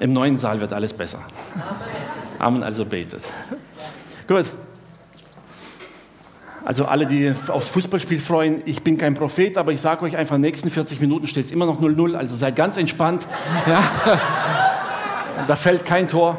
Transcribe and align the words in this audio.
Im 0.00 0.12
neuen 0.12 0.38
Saal 0.38 0.60
wird 0.60 0.72
alles 0.72 0.92
besser. 0.92 1.20
Amen, 2.38 2.62
also 2.62 2.84
betet. 2.84 3.22
Gut. 4.28 4.46
Also 6.64 6.86
alle, 6.86 7.06
die 7.06 7.32
aufs 7.48 7.68
Fußballspiel 7.68 8.20
freuen, 8.20 8.62
ich 8.66 8.82
bin 8.82 8.98
kein 8.98 9.14
Prophet, 9.14 9.56
aber 9.56 9.72
ich 9.72 9.80
sage 9.80 10.04
euch 10.04 10.16
einfach, 10.16 10.34
in 10.34 10.42
den 10.42 10.48
nächsten 10.50 10.68
40 10.68 11.00
Minuten 11.00 11.28
steht 11.28 11.44
es 11.44 11.52
immer 11.52 11.64
noch 11.64 11.80
0-0, 11.80 12.16
also 12.16 12.34
seid 12.34 12.56
ganz 12.56 12.76
entspannt. 12.76 13.26
Ja. 13.66 13.82
Da 15.46 15.54
fällt 15.54 15.84
kein 15.84 16.08
Tor. 16.08 16.38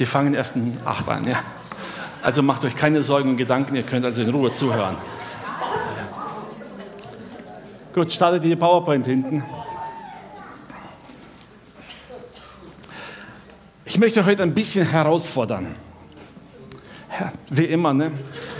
Die 0.00 0.06
fangen 0.06 0.34
erst 0.34 0.56
in 0.56 0.78
8 0.84 1.08
an. 1.08 1.28
Ja. 1.28 1.36
Also 2.20 2.42
macht 2.42 2.64
euch 2.64 2.74
keine 2.74 3.04
Sorgen 3.04 3.30
und 3.30 3.36
Gedanken, 3.36 3.76
ihr 3.76 3.84
könnt 3.84 4.04
also 4.04 4.22
in 4.22 4.30
Ruhe 4.30 4.50
zuhören. 4.50 4.96
Gut, 7.94 8.12
startet 8.12 8.42
die 8.42 8.56
PowerPoint 8.56 9.06
hinten. 9.06 9.44
Ich 13.98 14.00
möchte 14.00 14.24
heute 14.24 14.44
ein 14.44 14.54
bisschen 14.54 14.88
herausfordern. 14.88 15.74
Wie 17.50 17.64
immer, 17.64 17.92
ne? 17.92 18.12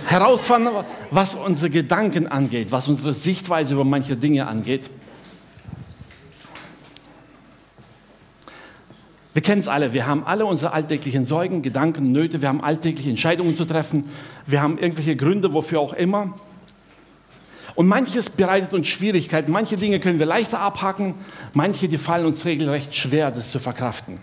Herausfordern, 0.04 0.84
was 1.12 1.36
unsere 1.36 1.70
Gedanken 1.70 2.26
angeht, 2.26 2.72
was 2.72 2.88
unsere 2.88 3.14
Sichtweise 3.14 3.74
über 3.74 3.84
manche 3.84 4.16
Dinge 4.16 4.48
angeht. 4.48 4.90
Wir 9.32 9.40
kennen 9.40 9.60
es 9.60 9.68
alle, 9.68 9.92
wir 9.92 10.08
haben 10.08 10.24
alle 10.24 10.44
unsere 10.44 10.72
alltäglichen 10.72 11.22
Sorgen, 11.22 11.62
Gedanken, 11.62 12.10
Nöte, 12.10 12.42
wir 12.42 12.48
haben 12.48 12.60
alltägliche 12.60 13.10
Entscheidungen 13.10 13.54
zu 13.54 13.64
treffen, 13.64 14.10
wir 14.44 14.60
haben 14.60 14.76
irgendwelche 14.76 15.14
Gründe, 15.14 15.54
wofür 15.54 15.78
auch 15.78 15.92
immer. 15.92 16.34
Und 17.76 17.86
manches 17.86 18.28
bereitet 18.28 18.74
uns 18.74 18.88
Schwierigkeiten, 18.88 19.52
manche 19.52 19.76
Dinge 19.76 20.00
können 20.00 20.18
wir 20.18 20.26
leichter 20.26 20.58
abhaken, 20.58 21.14
manche, 21.52 21.86
die 21.86 21.96
fallen 21.96 22.26
uns 22.26 22.44
regelrecht 22.44 22.92
schwer, 22.96 23.30
das 23.30 23.52
zu 23.52 23.60
verkraften. 23.60 24.18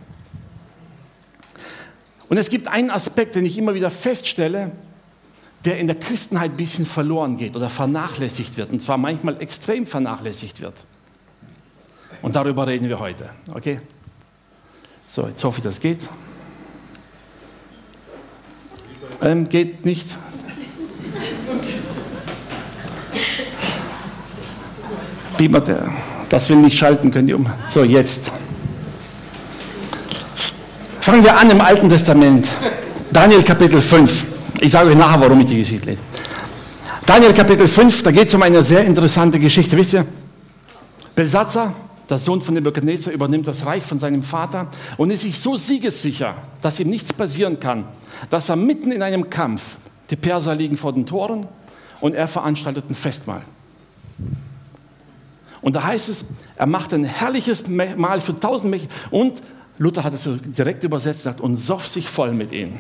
Und 2.29 2.37
es 2.37 2.49
gibt 2.49 2.67
einen 2.67 2.89
Aspekt, 2.89 3.35
den 3.35 3.45
ich 3.45 3.57
immer 3.57 3.75
wieder 3.75 3.91
feststelle, 3.91 4.71
der 5.63 5.79
in 5.79 5.87
der 5.87 5.95
Christenheit 5.97 6.51
ein 6.51 6.57
bisschen 6.57 6.85
verloren 6.85 7.37
geht 7.37 7.55
oder 7.55 7.69
vernachlässigt 7.69 8.57
wird, 8.57 8.71
und 8.71 8.81
zwar 8.81 8.97
manchmal 8.97 9.41
extrem 9.41 9.87
vernachlässigt 9.87 10.61
wird. 10.61 10.85
Und 12.21 12.35
darüber 12.35 12.67
reden 12.67 12.87
wir 12.87 12.99
heute. 12.99 13.29
Okay? 13.53 13.79
So, 15.07 15.27
jetzt 15.27 15.43
hoffe 15.43 15.59
ich, 15.59 15.63
das 15.63 15.79
geht. 15.79 16.09
Ähm, 19.21 19.47
geht 19.49 19.85
nicht. 19.85 20.07
Beamer, 25.37 25.61
das 26.29 26.49
will 26.49 26.57
nicht 26.57 26.77
schalten, 26.77 27.11
könnt 27.11 27.29
ihr 27.29 27.37
um. 27.37 27.51
So, 27.65 27.83
jetzt. 27.83 28.31
Fangen 31.05 31.23
wir 31.23 31.37
an 31.37 31.47
im 31.51 31.61
Alten 31.61 31.87
Testament. 31.87 32.47
Daniel 33.13 33.43
Kapitel 33.43 33.79
5. 33.79 34.25
Ich 34.59 34.71
sage 34.71 34.89
euch 34.89 34.95
nachher, 34.95 35.21
warum 35.21 35.39
ich 35.39 35.45
die 35.45 35.57
Geschichte 35.57 35.91
lese. 35.91 36.01
Daniel 37.05 37.31
Kapitel 37.31 37.67
5, 37.67 38.01
da 38.01 38.09
geht 38.09 38.27
es 38.27 38.33
um 38.33 38.41
eine 38.41 38.63
sehr 38.63 38.83
interessante 38.83 39.37
Geschichte. 39.37 39.77
Wisst 39.77 39.93
ihr, 39.93 40.07
Belsatzer 41.13 41.75
der 42.09 42.17
Sohn 42.17 42.41
von 42.41 42.55
Nebuchadnezzar 42.55 43.13
übernimmt 43.13 43.47
das 43.47 43.67
Reich 43.67 43.83
von 43.83 43.99
seinem 43.99 44.23
Vater 44.23 44.65
und 44.97 45.11
ist 45.11 45.21
sich 45.21 45.37
so 45.37 45.57
siegessicher, 45.57 46.33
dass 46.63 46.79
ihm 46.79 46.89
nichts 46.89 47.13
passieren 47.13 47.59
kann, 47.59 47.85
dass 48.31 48.49
er 48.49 48.55
mitten 48.55 48.91
in 48.91 49.03
einem 49.03 49.29
Kampf, 49.29 49.77
die 50.09 50.15
Perser 50.15 50.55
liegen 50.55 50.75
vor 50.75 50.93
den 50.93 51.05
Toren 51.05 51.45
und 52.01 52.15
er 52.15 52.27
veranstaltet 52.27 52.89
ein 52.89 52.95
Festmahl. 52.95 53.43
Und 55.61 55.75
da 55.75 55.83
heißt 55.83 56.09
es, 56.09 56.25
er 56.55 56.65
macht 56.65 56.95
ein 56.95 57.03
herrliches 57.03 57.67
Mahl 57.67 58.21
für 58.21 58.39
tausend 58.39 58.71
Mächte 58.71 58.87
und 59.11 59.33
Luther 59.77 60.03
hat 60.03 60.13
es 60.13 60.23
so 60.23 60.35
direkt 60.35 60.83
übersetzt, 60.83 61.23
sagt, 61.23 61.41
und 61.41 61.57
soff 61.57 61.87
sich 61.87 62.07
voll 62.07 62.31
mit 62.31 62.51
ihnen. 62.51 62.79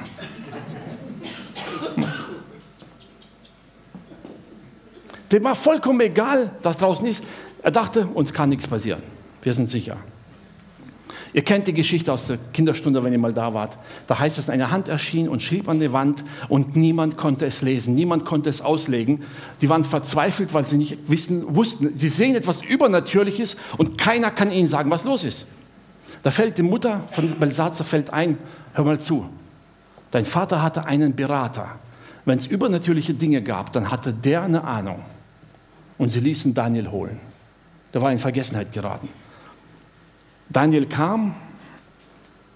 Dem 5.31 5.43
war 5.43 5.55
vollkommen 5.55 5.99
egal, 6.01 6.51
dass 6.61 6.77
draußen 6.77 7.05
ist. 7.07 7.23
Er 7.61 7.71
dachte, 7.71 8.07
uns 8.07 8.31
kann 8.31 8.49
nichts 8.49 8.67
passieren. 8.67 9.01
Wir 9.41 9.53
sind 9.53 9.69
sicher. 9.69 9.97
Ihr 11.33 11.43
kennt 11.43 11.67
die 11.67 11.73
Geschichte 11.73 12.13
aus 12.13 12.27
der 12.27 12.37
Kinderstunde, 12.53 13.03
wenn 13.03 13.11
ihr 13.11 13.19
mal 13.19 13.33
da 13.33 13.53
wart. 13.53 13.77
Da 14.07 14.17
heißt 14.17 14.37
es, 14.37 14.49
eine 14.49 14.71
Hand 14.71 14.87
erschien 14.87 15.27
und 15.27 15.41
schrieb 15.41 15.67
an 15.67 15.81
die 15.81 15.91
Wand 15.91 16.23
und 16.47 16.77
niemand 16.77 17.17
konnte 17.17 17.45
es 17.45 17.61
lesen, 17.61 17.93
niemand 17.93 18.23
konnte 18.23 18.49
es 18.49 18.61
auslegen. 18.61 19.21
Die 19.59 19.67
waren 19.67 19.83
verzweifelt, 19.83 20.53
weil 20.53 20.63
sie 20.63 20.77
nicht 20.77 21.09
wissen, 21.09 21.43
wussten, 21.53 21.91
sie 21.97 22.07
sehen 22.07 22.35
etwas 22.35 22.61
Übernatürliches 22.61 23.57
und 23.77 23.97
keiner 23.97 24.31
kann 24.31 24.49
ihnen 24.49 24.69
sagen, 24.69 24.89
was 24.89 25.03
los 25.03 25.25
ist. 25.25 25.47
Da 26.25 26.31
fällt 26.31 26.57
die 26.57 26.63
Mutter 26.63 27.03
von 27.11 27.29
Belsatzer 27.39 27.83
fällt 27.83 28.11
ein, 28.11 28.39
hör 28.73 28.83
mal 28.83 28.99
zu, 28.99 29.29
dein 30.09 30.25
Vater 30.25 30.63
hatte 30.63 30.85
einen 30.85 31.15
Berater. 31.15 31.77
Wenn 32.25 32.39
es 32.39 32.47
übernatürliche 32.47 33.13
Dinge 33.13 33.43
gab, 33.43 33.71
dann 33.73 33.91
hatte 33.91 34.11
der 34.11 34.41
eine 34.41 34.63
Ahnung. 34.63 35.05
Und 35.99 36.09
sie 36.09 36.21
ließen 36.21 36.55
Daniel 36.55 36.89
holen. 36.89 37.19
Der 37.93 38.01
war 38.01 38.11
in 38.11 38.17
Vergessenheit 38.17 38.71
geraten. 38.71 39.07
Daniel 40.49 40.87
kam, 40.87 41.35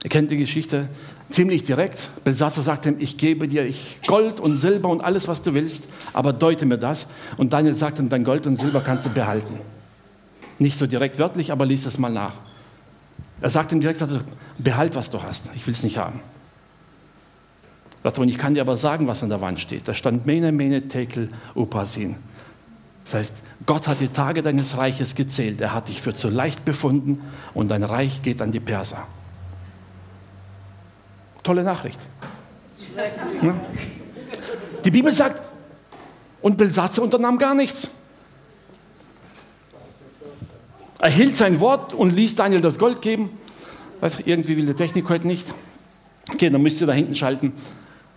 ihr 0.04 0.10
kennt 0.10 0.32
die 0.32 0.38
Geschichte, 0.38 0.90
ziemlich 1.30 1.62
direkt. 1.62 2.10
Belsatzer 2.24 2.64
sagte 2.64 2.90
ihm, 2.90 2.96
ich 2.98 3.18
gebe 3.18 3.48
dir 3.48 3.72
Gold 4.08 4.40
und 4.40 4.56
Silber 4.56 4.90
und 4.90 5.02
alles, 5.02 5.28
was 5.28 5.44
du 5.44 5.54
willst, 5.54 5.84
aber 6.14 6.34
deute 6.34 6.66
mir 6.66 6.80
das. 6.80 7.06
Und 7.38 7.54
Daniel 7.54 7.76
sagte 7.76 8.02
ihm, 8.02 8.10
dein 8.10 8.24
Gold 8.24 8.48
und 8.48 8.56
Silber 8.56 8.82
kannst 8.82 9.06
du 9.06 9.12
behalten. 9.12 9.60
Nicht 10.58 10.80
so 10.80 10.88
direkt 10.88 11.20
wörtlich, 11.20 11.52
aber 11.52 11.68
lies 11.68 11.86
es 11.86 12.00
mal 12.00 12.10
nach. 12.10 12.49
Er 13.42 13.50
sagte 13.50 13.76
ihm 13.76 13.82
direkt, 13.82 14.00
sagte, 14.00 14.22
behalt, 14.58 14.96
was 14.96 15.10
du 15.10 15.22
hast, 15.22 15.52
ich 15.56 15.66
will 15.66 15.74
es 15.74 15.84
nicht 15.84 15.98
haben. 15.98 16.22
Sagte, 18.04 18.22
und 18.22 18.30
ich 18.30 18.38
kann 18.38 18.54
dir 18.54 18.62
aber 18.62 18.78
sagen, 18.78 19.08
was 19.08 19.24
an 19.24 19.30
der 19.30 19.42
Wand 19.42 19.60
steht. 19.60 19.88
Da 19.88 19.94
stand 19.94 20.26
Mene, 20.26 20.52
Mene, 20.52 20.88
Tekel, 20.88 21.30
Upasin. 21.56 22.16
Das 23.06 23.14
heißt, 23.16 23.34
Gott 23.66 23.88
hat 23.88 24.00
die 24.00 24.08
Tage 24.08 24.44
deines 24.44 24.78
Reiches 24.78 25.16
gezählt. 25.16 25.62
Er 25.62 25.74
hat 25.74 25.88
dich 25.88 26.02
für 26.02 26.14
zu 26.14 26.30
leicht 26.30 26.64
befunden 26.64 27.22
und 27.54 27.72
dein 27.72 27.84
Reich 27.84 28.22
geht 28.22 28.42
an 28.42 28.52
die 28.52 28.60
Perser. 28.60 29.08
Tolle 31.44 31.64
Nachricht. 31.64 32.00
Ja. 33.42 33.56
Die 34.86 34.92
Bibel 34.92 35.12
sagt, 35.12 35.42
und 36.42 36.58
Belsatzer 36.58 37.02
unternahm 37.02 37.38
gar 37.38 37.56
nichts. 37.56 37.90
Er 41.00 41.10
hielt 41.10 41.36
sein 41.36 41.60
Wort 41.60 41.94
und 41.94 42.14
ließ 42.14 42.36
Daniel 42.36 42.62
das 42.62 42.78
Gold 42.78 43.02
geben. 43.02 43.30
Irgendwie 44.26 44.58
will 44.58 44.66
die 44.66 44.74
Technik 44.74 45.10
heute 45.10 45.28
nicht. 45.28 45.46
Okay, 46.32 46.50
dann 46.50 46.62
müsst 46.62 46.80
ihr 46.82 46.88
da 46.88 46.94
hinten 46.94 47.16
schalten. 47.16 47.54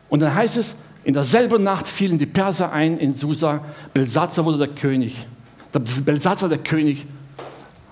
Und 0.09 0.21
dann 0.21 0.35
heißt 0.35 0.57
es, 0.57 0.77
in 1.05 1.15
derselben 1.15 1.63
Nacht 1.63 1.87
fielen 1.87 2.19
die 2.19 2.27
Perser 2.27 2.73
ein 2.73 2.99
in 2.99 3.15
Susa. 3.15 3.65
Belsatzer 3.95 4.45
wurde 4.45 4.59
der 4.59 4.69
König. 4.69 5.27
Der 5.73 5.81
Belsatzer, 5.81 6.49
der 6.49 6.59
König, 6.59 7.07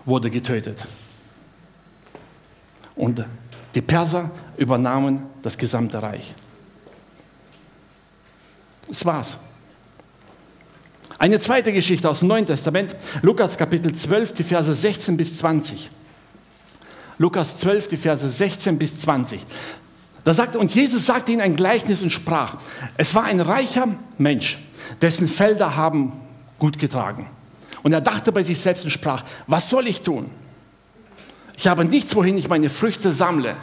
wurde 0.05 0.31
getötet. 0.31 0.85
Und 2.95 3.25
die 3.75 3.81
Perser 3.81 4.31
übernahmen 4.57 5.27
das 5.43 5.57
gesamte 5.57 6.03
Reich. 6.03 6.35
Das 8.89 9.05
war's. 9.07 9.39
Eine 11.19 11.39
zweite 11.39 11.73
Geschichte 11.73 12.09
aus 12.09 12.21
dem 12.21 12.29
Neuen 12.29 12.47
Testament, 12.47 12.97
Lukas 13.23 13.57
Kapitel 13.57 13.93
12, 13.93 14.33
die 14.33 14.45
Verse 14.45 14.75
16 14.75 15.17
bis 15.17 15.39
20. 15.39 15.91
Lukas 17.19 17.59
12, 17.59 17.89
die 17.89 17.97
Verse 17.97 18.29
16 18.29 18.79
bis 18.79 19.01
20. 19.01 19.45
Da 20.25 20.35
sagte, 20.35 20.59
und 20.59 20.75
Jesus 20.75 21.07
sagte 21.07 21.33
ihnen 21.33 21.41
ein 21.41 21.57
Gleichnis 21.57 22.03
und 22.03 22.11
sprach, 22.11 22.57
es 22.97 23.15
war 23.15 23.25
ein 23.25 23.41
reicher 23.41 23.89
Mensch, 24.19 24.59
dessen 25.01 25.27
Felder 25.27 25.77
haben 25.77 26.13
gut 26.59 26.79
getragen. 26.79 27.29
Und 27.83 27.93
er 27.93 28.01
dachte 28.01 28.33
bei 28.33 28.43
sich 28.43 28.59
selbst 28.61 28.85
und 28.85 28.91
sprach, 28.91 29.25
was 29.47 29.71
soll 29.71 29.87
ich 29.87 30.03
tun? 30.03 30.31
Ich 31.57 31.67
habe 31.67 31.85
nichts, 31.85 32.15
wohin 32.15 32.39
ich 32.39 32.49
meine 32.49 32.71
Früchte 32.71 33.13
sammle. 33.13 33.57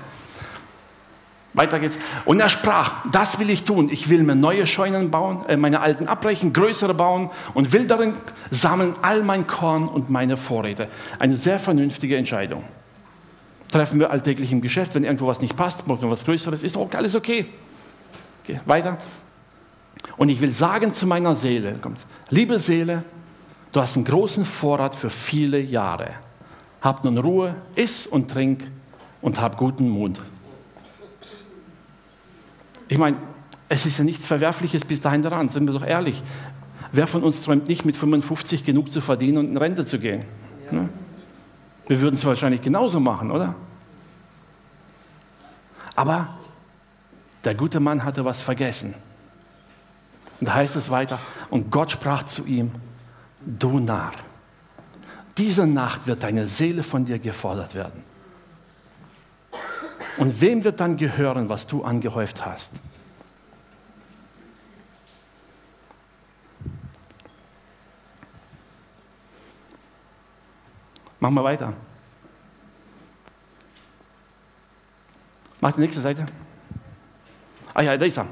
Weiter 1.57 1.79
geht's. 1.79 1.97
Und 2.23 2.39
er 2.39 2.49
sprach, 2.49 3.05
das 3.11 3.39
will 3.39 3.49
ich 3.49 3.63
tun. 3.63 3.89
Ich 3.91 4.09
will 4.09 4.23
mir 4.23 4.35
neue 4.35 4.67
Scheunen 4.67 5.11
bauen, 5.11 5.43
äh, 5.47 5.57
meine 5.57 5.81
alten 5.81 6.07
abbrechen, 6.07 6.53
größere 6.53 6.93
bauen 6.93 7.31
und 7.53 7.73
will 7.73 7.87
darin 7.87 8.13
sammeln 8.51 8.93
all 9.01 9.23
mein 9.23 9.47
Korn 9.47 9.87
und 9.87 10.09
meine 10.09 10.37
Vorräte. 10.37 10.87
Eine 11.19 11.35
sehr 11.35 11.59
vernünftige 11.59 12.15
Entscheidung 12.15 12.63
treffen 13.71 13.99
wir 13.99 14.11
alltäglich 14.11 14.51
im 14.51 14.61
Geschäft, 14.61 14.95
wenn 14.95 15.03
irgendwo 15.03 15.27
was 15.27 15.41
nicht 15.41 15.55
passt, 15.55 15.85
braucht 15.85 16.01
man 16.01 16.11
was 16.11 16.25
Größeres, 16.25 16.63
ist 16.63 16.77
auch 16.77 16.89
alles 16.93 17.15
okay. 17.15 17.45
okay. 18.43 18.61
Weiter. 18.65 18.97
Und 20.15 20.29
ich 20.29 20.39
will 20.39 20.51
sagen 20.51 20.91
zu 20.91 21.05
meiner 21.05 21.35
Seele, 21.35 21.73
kommt, 21.81 22.05
liebe 22.29 22.59
Seele, 22.59 23.03
du 23.71 23.81
hast 23.81 23.95
einen 23.95 24.05
großen 24.05 24.45
Vorrat 24.45 24.95
für 24.95 25.09
viele 25.09 25.59
Jahre. 25.59 26.11
Hab 26.81 27.03
nun 27.03 27.17
Ruhe, 27.17 27.55
iss 27.75 28.07
und 28.07 28.31
trink 28.31 28.69
und 29.21 29.41
hab 29.41 29.57
guten 29.57 29.89
Mut. 29.89 30.19
Ich 32.87 32.97
meine, 32.97 33.17
es 33.69 33.85
ist 33.85 33.97
ja 33.97 34.03
nichts 34.03 34.25
Verwerfliches 34.25 34.85
bis 34.85 35.01
dahin 35.01 35.21
daran, 35.21 35.49
sind 35.49 35.67
wir 35.67 35.73
doch 35.73 35.85
ehrlich. 35.85 36.23
Wer 36.91 37.07
von 37.07 37.23
uns 37.23 37.41
träumt 37.41 37.67
nicht, 37.67 37.85
mit 37.85 37.97
55 37.97 38.63
genug 38.63 38.91
zu 38.91 39.01
verdienen 39.01 39.37
und 39.39 39.47
in 39.49 39.57
Rente 39.57 39.83
zu 39.83 39.99
gehen? 39.99 40.23
Ja. 40.71 40.79
Ne? 40.79 40.89
Wir 41.87 42.01
würden 42.01 42.15
es 42.15 42.25
wahrscheinlich 42.25 42.61
genauso 42.61 42.99
machen, 42.99 43.31
oder? 43.31 43.55
Aber 45.95 46.37
der 47.43 47.55
gute 47.55 47.79
Mann 47.79 48.03
hatte 48.03 48.25
was 48.25 48.41
vergessen. 48.41 48.93
Und 50.39 50.47
da 50.47 50.55
heißt 50.55 50.75
es 50.75 50.89
weiter, 50.89 51.19
und 51.49 51.71
Gott 51.71 51.91
sprach 51.91 52.23
zu 52.23 52.45
ihm, 52.45 52.71
du 53.45 53.79
Narr, 53.79 54.11
diese 55.37 55.65
Nacht 55.65 56.07
wird 56.07 56.23
deine 56.23 56.47
Seele 56.47 56.83
von 56.83 57.05
dir 57.05 57.19
gefordert 57.19 57.73
werden. 57.73 58.03
Und 60.17 60.41
wem 60.41 60.63
wird 60.63 60.79
dann 60.79 60.97
gehören, 60.97 61.47
was 61.47 61.67
du 61.67 61.83
angehäuft 61.83 62.45
hast? 62.45 62.73
Machen 71.19 71.33
wir 71.35 71.43
weiter. 71.43 71.73
Mach 75.59 75.71
die 75.73 75.81
nächste 75.81 76.01
Seite. 76.01 76.25
Ah 77.73 77.81
ja, 77.81 77.97
da 77.97 78.05
ist 78.05 78.17
er. 78.17 78.27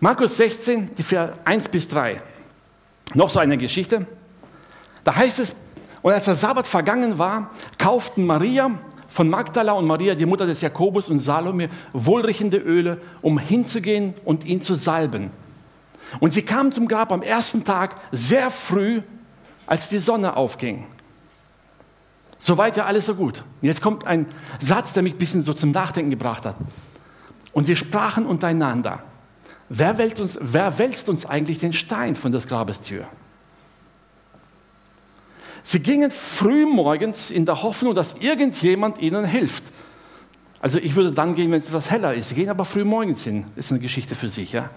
Markus 0.00 0.36
16, 0.36 0.94
die 0.94 1.02
Vers 1.02 1.32
1 1.44 1.68
bis 1.68 1.88
3. 1.88 2.20
Noch 3.14 3.30
so 3.30 3.38
eine 3.38 3.56
Geschichte. 3.56 4.06
Da 5.04 5.14
heißt 5.14 5.38
es, 5.38 5.54
und 6.00 6.12
als 6.12 6.24
der 6.24 6.34
Sabbat 6.34 6.66
vergangen 6.66 7.18
war, 7.18 7.50
kauften 7.78 8.26
Maria 8.26 8.78
von 9.12 9.28
Magdala 9.28 9.72
und 9.72 9.86
Maria, 9.86 10.14
die 10.14 10.26
Mutter 10.26 10.46
des 10.46 10.62
Jakobus 10.62 11.10
und 11.10 11.18
Salome, 11.18 11.68
wohlriechende 11.92 12.56
Öle, 12.56 12.98
um 13.20 13.38
hinzugehen 13.38 14.14
und 14.24 14.44
ihn 14.44 14.60
zu 14.60 14.74
salben. 14.74 15.30
Und 16.20 16.32
sie 16.32 16.42
kamen 16.42 16.72
zum 16.72 16.88
Grab 16.88 17.12
am 17.12 17.22
ersten 17.22 17.64
Tag 17.64 17.96
sehr 18.10 18.50
früh, 18.50 19.02
als 19.66 19.90
die 19.90 19.98
Sonne 19.98 20.36
aufging. 20.36 20.86
Soweit 22.38 22.76
ja 22.76 22.86
alles 22.86 23.06
so 23.06 23.14
gut. 23.14 23.44
Jetzt 23.60 23.82
kommt 23.82 24.06
ein 24.06 24.26
Satz, 24.58 24.94
der 24.94 25.02
mich 25.02 25.14
ein 25.14 25.18
bisschen 25.18 25.42
so 25.42 25.52
zum 25.52 25.70
Nachdenken 25.70 26.10
gebracht 26.10 26.44
hat. 26.44 26.56
Und 27.52 27.64
sie 27.64 27.76
sprachen 27.76 28.26
untereinander, 28.26 29.02
wer 29.68 29.98
wälzt 29.98 30.20
uns, 30.20 30.38
wer 30.40 30.78
wälzt 30.78 31.08
uns 31.08 31.26
eigentlich 31.26 31.58
den 31.58 31.72
Stein 31.72 32.16
von 32.16 32.32
des 32.32 32.48
Grabes 32.48 32.80
Tür? 32.80 33.06
Sie 35.62 35.80
gingen 35.80 36.10
früh 36.10 36.66
morgens 36.66 37.30
in 37.30 37.46
der 37.46 37.62
Hoffnung, 37.62 37.94
dass 37.94 38.14
irgendjemand 38.14 38.98
ihnen 38.98 39.24
hilft. 39.24 39.64
Also 40.60 40.78
ich 40.78 40.94
würde 40.94 41.12
dann 41.12 41.34
gehen, 41.34 41.50
wenn 41.50 41.58
es 41.58 41.66
etwas 41.66 41.90
heller 41.90 42.14
ist. 42.14 42.30
Sie 42.30 42.34
gehen 42.34 42.48
aber 42.48 42.64
früh 42.64 42.84
morgens 42.84 43.24
hin. 43.24 43.44
Ist 43.56 43.70
eine 43.70 43.80
Geschichte 43.80 44.14
für 44.14 44.28
sich. 44.28 44.52
Ja? 44.52 44.70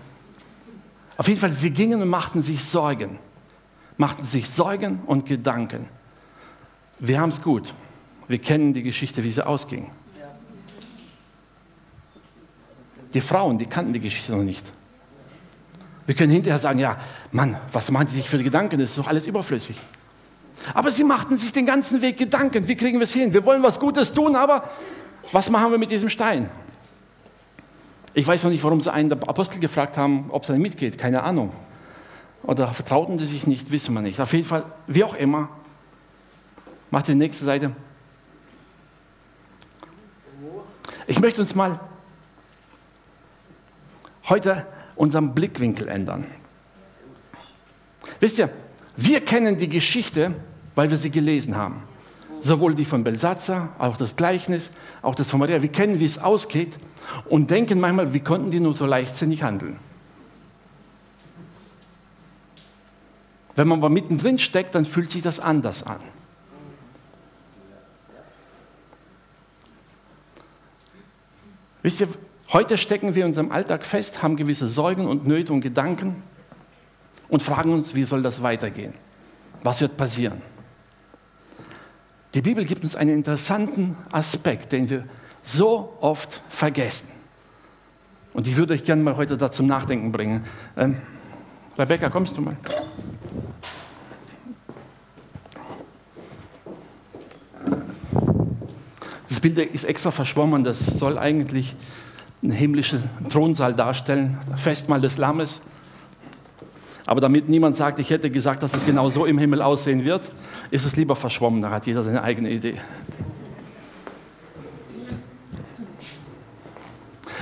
Auf 1.17 1.27
jeden 1.27 1.39
Fall, 1.39 1.51
sie 1.51 1.71
gingen 1.71 2.01
und 2.01 2.09
machten 2.09 2.41
sich 2.41 2.63
Sorgen. 2.63 3.19
Machten 3.97 4.23
sich 4.23 4.49
Sorgen 4.49 5.01
und 5.05 5.25
Gedanken. 5.25 5.87
Wir 6.99 7.19
haben 7.19 7.29
es 7.29 7.41
gut. 7.41 7.73
Wir 8.27 8.39
kennen 8.39 8.73
die 8.73 8.83
Geschichte, 8.83 9.23
wie 9.23 9.31
sie 9.31 9.45
ausging. 9.45 9.91
Die 13.13 13.21
Frauen, 13.21 13.57
die 13.57 13.65
kannten 13.65 13.93
die 13.93 13.99
Geschichte 13.99 14.33
noch 14.33 14.43
nicht. 14.43 14.65
Wir 16.05 16.15
können 16.15 16.31
hinterher 16.31 16.59
sagen, 16.59 16.79
ja, 16.79 16.97
Mann, 17.31 17.57
was 17.71 17.89
machen 17.89 18.07
die 18.07 18.13
sich 18.13 18.29
für 18.29 18.41
Gedanken? 18.43 18.79
Das 18.79 18.89
ist 18.89 18.97
doch 18.97 19.07
alles 19.07 19.25
überflüssig. 19.25 19.77
Aber 20.73 20.91
sie 20.91 21.03
machten 21.03 21.37
sich 21.37 21.51
den 21.51 21.65
ganzen 21.65 22.01
Weg 22.01 22.17
Gedanken, 22.17 22.67
wie 22.67 22.75
kriegen 22.75 22.99
wir 22.99 23.03
es 23.03 23.13
hin? 23.13 23.33
Wir 23.33 23.45
wollen 23.45 23.61
was 23.63 23.79
Gutes 23.79 24.13
tun, 24.13 24.35
aber 24.35 24.69
was 25.31 25.49
machen 25.49 25.71
wir 25.71 25.77
mit 25.77 25.91
diesem 25.91 26.09
Stein? 26.09 26.49
Ich 28.13 28.25
weiß 28.25 28.43
noch 28.43 28.51
nicht, 28.51 28.63
warum 28.63 28.81
sie 28.81 28.91
einen 28.91 29.09
der 29.09 29.17
Apostel 29.27 29.59
gefragt 29.59 29.97
haben, 29.97 30.29
ob 30.29 30.47
es 30.47 30.57
mitgeht, 30.57 30.97
keine 30.97 31.23
Ahnung. 31.23 31.51
Oder 32.43 32.67
vertrauten 32.67 33.17
sie 33.17 33.25
sich 33.25 33.47
nicht, 33.47 33.71
wissen 33.71 33.93
wir 33.93 34.01
nicht. 34.01 34.21
Auf 34.21 34.31
jeden 34.33 34.45
Fall, 34.45 34.63
wie 34.87 35.03
auch 35.03 35.15
immer, 35.15 35.49
Mach 36.95 37.01
die 37.01 37.13
nächste 37.13 37.43
Seite. 37.43 37.71
Ich 41.07 41.19
möchte 41.19 41.41
uns 41.41 41.53
mal 41.55 41.79
heute 44.29 44.65
unseren 44.95 45.35
Blickwinkel 45.35 45.89
ändern. 45.89 46.25
Wisst 48.21 48.39
ihr, 48.39 48.49
wir 48.95 49.19
kennen 49.25 49.57
die 49.57 49.67
Geschichte, 49.67 50.35
weil 50.75 50.89
wir 50.89 50.97
sie 50.97 51.09
gelesen 51.09 51.55
haben. 51.55 51.81
Sowohl 52.41 52.75
die 52.75 52.85
von 52.85 53.03
Belsatzer, 53.03 53.69
auch 53.79 53.97
das 53.97 54.15
Gleichnis, 54.15 54.71
auch 55.01 55.15
das 55.15 55.31
von 55.31 55.39
Maria. 55.39 55.61
Wir 55.61 55.71
kennen, 55.71 55.99
wie 55.99 56.05
es 56.05 56.17
ausgeht 56.17 56.77
und 57.29 57.49
denken 57.49 57.79
manchmal, 57.79 58.13
wie 58.13 58.19
konnten 58.19 58.51
die 58.51 58.59
nur 58.59 58.75
so 58.75 58.85
leichtsinnig 58.85 59.41
handeln. 59.41 59.77
Wenn 63.55 63.69
man 63.69 63.79
aber 63.79 63.89
mittendrin 63.89 64.37
steckt, 64.37 64.75
dann 64.75 64.85
fühlt 64.85 65.09
sich 65.09 65.21
das 65.21 65.39
anders 65.39 65.83
an. 65.83 65.99
Wisst 71.81 72.01
ihr, 72.01 72.07
heute 72.51 72.77
stecken 72.77 73.15
wir 73.15 73.23
in 73.23 73.29
unserem 73.29 73.51
Alltag 73.51 73.85
fest, 73.85 74.21
haben 74.23 74.35
gewisse 74.35 74.67
Sorgen 74.67 75.07
und 75.07 75.25
Nöte 75.25 75.53
und 75.53 75.61
Gedanken 75.61 76.21
und 77.29 77.43
fragen 77.43 77.71
uns, 77.71 77.95
wie 77.95 78.05
soll 78.05 78.23
das 78.23 78.43
weitergehen? 78.43 78.93
Was 79.63 79.81
wird 79.81 79.95
passieren? 79.95 80.41
Die 82.35 82.41
Bibel 82.41 82.65
gibt 82.65 82.83
uns 82.83 82.97
einen 82.97 83.15
interessanten 83.15 83.95
Aspekt, 84.11 84.73
den 84.73 84.89
wir 84.89 85.05
so 85.41 85.95
oft 86.01 86.41
vergessen. 86.49 87.07
Und 88.33 88.45
ich 88.45 88.57
würde 88.57 88.73
euch 88.73 88.83
gerne 88.83 89.01
mal 89.01 89.15
heute 89.15 89.37
dazu 89.37 89.63
Nachdenken 89.63 90.11
bringen. 90.11 90.43
Ähm, 90.75 90.97
Rebecca, 91.77 92.09
kommst 92.09 92.35
du 92.35 92.41
mal? 92.41 92.57
Das 99.29 99.39
Bild 99.39 99.57
ist 99.57 99.85
extra 99.85 100.11
verschwommen, 100.11 100.65
das 100.65 100.85
soll 100.85 101.17
eigentlich 101.17 101.73
einen 102.43 102.51
himmlischen 102.51 103.01
Thronsaal 103.29 103.73
darstellen, 103.73 104.37
Festmahl 104.57 104.99
des 104.99 105.17
Lammes. 105.17 105.61
Aber 107.05 107.21
damit 107.21 107.49
niemand 107.49 107.75
sagt, 107.75 107.99
ich 107.99 108.09
hätte 108.09 108.31
gesagt, 108.31 108.63
dass 108.63 108.73
es 108.73 108.85
genau 108.85 109.09
so 109.09 109.25
im 109.25 109.37
Himmel 109.37 109.61
aussehen 109.61 110.05
wird, 110.05 110.31
ist 110.71 110.85
es 110.85 110.95
lieber 110.95 111.15
verschwommen, 111.15 111.61
da 111.61 111.69
hat 111.69 111.85
jeder 111.85 112.03
seine 112.03 112.23
eigene 112.23 112.49
Idee. 112.49 112.79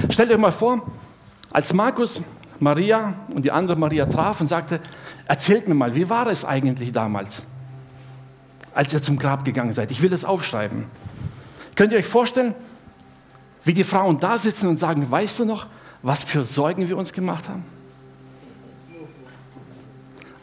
Stellt 0.10 0.32
euch 0.32 0.38
mal 0.38 0.52
vor, 0.52 0.86
als 1.52 1.74
Markus 1.74 2.22
Maria 2.60 3.14
und 3.34 3.46
die 3.46 3.52
andere 3.52 3.78
Maria 3.78 4.06
traf 4.06 4.42
und 4.42 4.48
sagte, 4.48 4.82
erzählt 5.28 5.68
mir 5.68 5.76
mal, 5.76 5.96
wie 5.96 6.10
war 6.10 6.28
es 6.28 6.44
eigentlich 6.44 6.92
damals, 6.92 7.44
als 8.74 8.92
ihr 8.92 9.02
zum 9.02 9.18
Grab 9.18 9.46
gegangen 9.46 9.72
seid? 9.72 9.92
Ich 9.92 10.02
will 10.02 10.12
es 10.12 10.26
aufschreiben. 10.26 10.86
Könnt 11.76 11.94
ihr 11.94 12.00
euch 12.00 12.06
vorstellen, 12.06 12.54
wie 13.64 13.74
die 13.74 13.86
Frauen 13.86 14.20
da 14.20 14.38
sitzen 14.38 14.68
und 14.68 14.78
sagen, 14.78 15.10
weißt 15.10 15.40
du 15.40 15.46
noch, 15.46 15.68
was 16.02 16.26
für 16.26 16.44
Sorgen 16.44 16.90
wir 16.90 16.98
uns 16.98 17.14
gemacht 17.14 17.48
haben? 17.48 17.64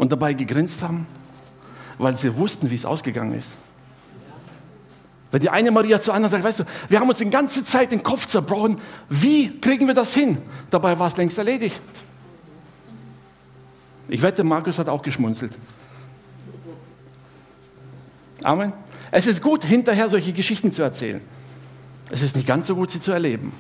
Und 0.01 0.11
dabei 0.11 0.33
gegrinst 0.33 0.83
haben, 0.83 1.07
weil 1.99 2.15
sie 2.15 2.35
wussten, 2.35 2.71
wie 2.71 2.75
es 2.75 2.87
ausgegangen 2.87 3.35
ist. 3.35 3.59
Wenn 5.31 5.43
die 5.43 5.51
eine 5.51 5.71
Maria 5.71 6.01
zur 6.01 6.15
anderen 6.15 6.31
sagt, 6.31 6.43
weißt 6.43 6.61
du, 6.61 6.65
wir 6.89 6.99
haben 6.99 7.09
uns 7.11 7.19
die 7.19 7.29
ganze 7.29 7.63
Zeit 7.63 7.93
den 7.93 8.03
Kopf 8.03 8.27
zerbrochen, 8.27 8.81
wie 9.11 9.61
kriegen 9.61 9.87
wir 9.87 9.93
das 9.93 10.15
hin? 10.15 10.39
Dabei 10.71 10.99
war 10.99 11.09
es 11.09 11.19
längst 11.19 11.37
erledigt. 11.37 11.83
Ich 14.09 14.23
wette, 14.23 14.43
Markus 14.43 14.79
hat 14.79 14.89
auch 14.89 15.03
geschmunzelt. 15.03 15.59
Amen. 18.43 18.73
Es 19.11 19.27
ist 19.27 19.43
gut, 19.43 19.67
hinterher 19.67 20.09
solche 20.09 20.33
Geschichten 20.33 20.73
zu 20.73 20.81
erzählen. 20.81 21.21
Es 22.11 22.23
ist 22.23 22.37
nicht 22.37 22.49
ganz 22.49 22.67
so 22.69 22.75
gut, 22.75 22.91
sie 22.91 23.01
zu 23.01 23.13
erleben. 23.13 23.53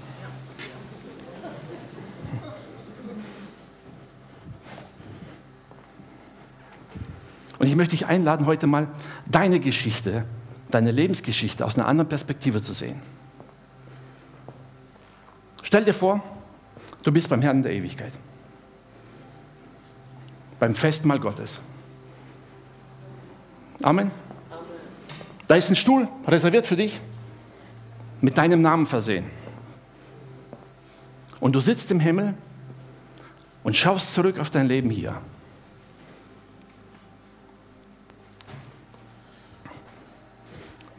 Und 7.61 7.67
ich 7.67 7.77
möchte 7.77 7.91
dich 7.91 8.07
einladen, 8.07 8.47
heute 8.47 8.67
mal 8.67 8.89
deine 9.31 9.61
Geschichte, 9.61 10.25
deine 10.71 10.91
Lebensgeschichte 10.91 11.67
aus 11.67 11.77
einer 11.77 11.87
anderen 11.87 12.09
Perspektive 12.09 12.63
zu 12.63 12.73
sehen. 12.73 13.03
Stell 15.63 15.85
dir 15.85 15.93
vor, 15.93 16.25
du 17.03 17.13
bist 17.13 17.29
beim 17.29 17.43
Herrn 17.43 17.63
der 17.63 17.75
Ewigkeit, 17.75 18.13
beim 20.59 20.75
Festmahl 20.75 21.21
Gottes. 21.21 21.61
Amen. 23.83 24.11
Da 25.47 25.55
ist 25.55 25.69
ein 25.69 25.77
Stuhl 25.77 26.09
reserviert 26.27 26.67
für 26.67 26.77
dich, 26.77 26.99
mit 28.23 28.39
deinem 28.39 28.63
Namen 28.63 28.87
versehen. 28.87 29.27
Und 31.41 31.55
du 31.55 31.61
sitzt 31.61 31.91
im 31.91 32.01
Himmel 32.01 32.33
und 33.65 33.77
schaust 33.77 34.15
zurück 34.15 34.39
auf 34.39 34.49
dein 34.49 34.67
Leben 34.67 34.89
hier. 34.89 35.21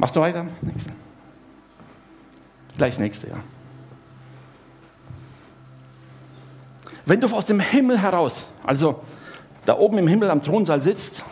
Machst 0.01 0.15
du 0.15 0.19
weiter? 0.19 0.47
Nächste. 0.61 0.91
Gleich 2.75 2.95
das 2.95 2.99
nächste, 2.99 3.27
ja. 3.27 3.35
Wenn 7.05 7.21
du 7.21 7.27
aus 7.27 7.45
dem 7.45 7.59
Himmel 7.59 8.01
heraus, 8.01 8.47
also 8.63 9.03
da 9.67 9.77
oben 9.77 9.99
im 9.99 10.07
Himmel 10.07 10.31
am 10.31 10.41
Thronsaal 10.41 10.81
sitzt 10.81 11.23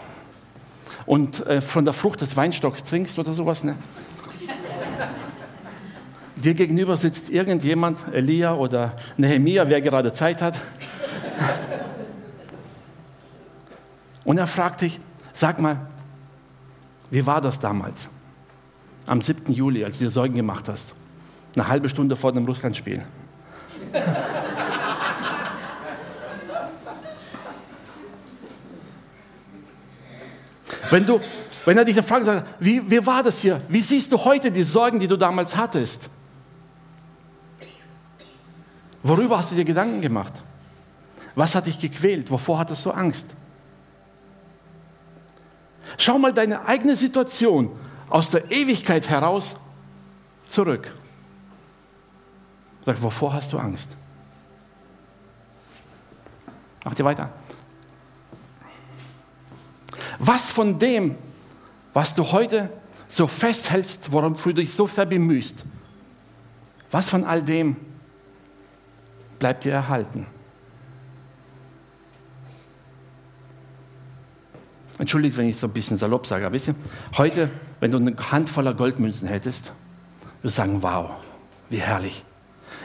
und 1.08 1.48
äh, 1.48 1.62
von 1.62 1.84
der 1.84 1.96
Frucht 1.96 2.22
des 2.22 2.38
Weinstocks 2.38 2.84
trinkst 2.84 3.18
oder 3.18 3.34
sowas. 3.34 3.64
Ne? 3.64 3.76
Dir 6.36 6.54
gegenüber 6.54 6.96
sitzt 6.96 7.32
irgendjemand, 7.32 7.98
Elia 8.14 8.54
oder 8.54 8.96
Nehemia, 9.18 9.68
wer 9.68 9.82
gerade 9.82 10.14
Zeit 10.14 10.44
hat. 10.44 10.62
Und 14.26 14.38
er 14.38 14.46
fragt 14.46 14.82
dich, 14.82 15.00
sag 15.34 15.60
mal, 15.60 15.88
wie 17.10 17.26
war 17.26 17.42
das 17.42 17.60
damals? 17.60 18.10
Am 19.10 19.22
7. 19.24 19.52
Juli, 19.52 19.84
als 19.84 19.98
du 19.98 20.04
dir 20.04 20.12
Sorgen 20.12 20.36
gemacht 20.36 20.70
hast. 20.70 20.94
Eine 21.56 21.68
halbe 21.68 21.90
Stunde 21.90 22.16
vor 22.16 22.32
dem 22.32 22.46
Russlandspiel. 22.46 23.04
Wenn, 30.92 31.06
du, 31.06 31.20
wenn 31.66 31.78
er 31.78 31.86
dich 31.86 31.96
dann 31.96 32.04
fragt, 32.04 32.46
wie, 32.60 32.90
wie 32.90 33.06
war 33.06 33.22
das 33.22 33.40
hier? 33.40 33.62
Wie 33.68 33.82
siehst 33.82 34.12
du 34.12 34.18
heute 34.18 34.50
die 34.50 34.64
Sorgen, 34.64 35.00
die 35.00 35.06
du 35.06 35.18
damals 35.18 35.56
hattest? 35.56 36.10
Worüber 39.04 39.38
hast 39.38 39.52
du 39.52 39.56
dir 39.56 39.66
Gedanken 39.66 40.02
gemacht? 40.02 40.34
Was 41.36 41.54
hat 41.54 41.68
dich 41.68 41.78
gequält? 41.78 42.32
Wovor 42.32 42.58
hattest 42.58 42.84
du 42.88 42.92
Angst? 42.92 43.36
Schau 45.98 46.18
mal 46.18 46.34
deine 46.34 46.66
eigene 46.66 46.96
Situation 46.96 47.72
aus 48.10 48.30
der 48.30 48.50
Ewigkeit 48.52 49.10
heraus 49.10 49.56
zurück. 50.46 50.94
Sag, 52.86 53.02
wovor 53.02 53.34
hast 53.34 53.54
du 53.54 53.60
Angst? 53.60 53.96
Mach 56.84 56.96
dir 56.96 57.04
weiter. 57.04 57.30
Was 60.18 60.52
von 60.52 60.80
dem, 60.80 61.16
was 61.94 62.16
du 62.16 62.24
heute 62.24 62.74
so 63.08 63.28
festhältst, 63.28 64.12
worum 64.12 64.36
du 64.36 64.54
dich 64.54 64.74
so 64.74 64.88
sehr 64.88 65.06
bemühst, 65.06 65.64
was 66.92 67.10
von 67.10 67.24
all 67.24 67.44
dem 67.44 67.78
bleibt 69.38 69.64
dir 69.66 69.74
erhalten? 69.74 70.26
Entschuldigt, 74.98 75.38
wenn 75.38 75.48
ich 75.48 75.58
so 75.58 75.68
ein 75.68 75.74
bisschen 75.74 75.96
salopp 75.96 76.28
sage, 76.28 76.46
aber 76.46 76.54
wisst 76.54 76.68
ihr, 76.68 76.76
heute, 77.18 77.50
wenn 77.80 77.92
du 77.92 77.98
eine 77.98 78.16
Hand 78.32 78.50
voller 78.50 78.74
Goldmünzen 78.74 79.28
hättest, 79.28 79.72
würdest 80.42 80.58
sagen, 80.58 80.82
wow, 80.82 81.12
wie 81.70 81.80
herrlich. 81.80 82.24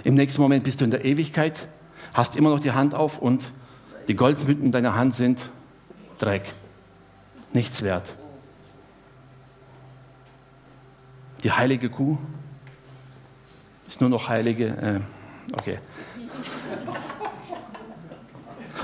Im 0.05 0.15
nächsten 0.15 0.41
Moment 0.41 0.65
bist 0.65 0.81
du 0.81 0.85
in 0.85 0.91
der 0.91 1.05
Ewigkeit, 1.05 1.69
hast 2.13 2.37
immer 2.37 2.51
noch 2.51 2.61
die 2.61 2.73
Hand 2.73 2.95
auf 2.95 3.19
und 3.19 3.51
die 4.09 4.15
Goldmünzen 4.15 4.65
in 4.65 4.73
deiner 4.73 4.95
Hand 4.95 5.15
sind 5.15 5.49
Dreck 6.19 6.53
nichts 7.55 7.83
wert. 7.83 8.15
Die 11.43 11.53
heilige 11.53 11.89
Kuh 11.89 12.19
ist 13.87 14.01
nur 14.01 14.11
noch 14.11 14.29
heilige. 14.29 14.67
Äh, 14.67 15.01
okay. 15.53 15.79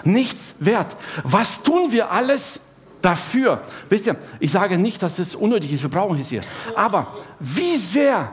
nichts 0.04 0.54
wert. 0.60 0.96
Was 1.24 1.62
tun 1.62 1.92
wir 1.92 2.10
alles 2.10 2.60
dafür? 3.02 3.62
Wisst 3.88 4.07
ihr, 4.07 4.16
ich 4.38 4.50
sage 4.50 4.78
nicht, 4.78 5.02
dass 5.02 5.19
es 5.19 5.35
unnötig 5.35 5.73
ist, 5.73 5.83
wir 5.83 5.90
brauchen 5.90 6.21
es 6.21 6.28
hier. 6.28 6.42
Aber 6.75 7.09
wie 7.38 7.76
sehr 7.76 8.33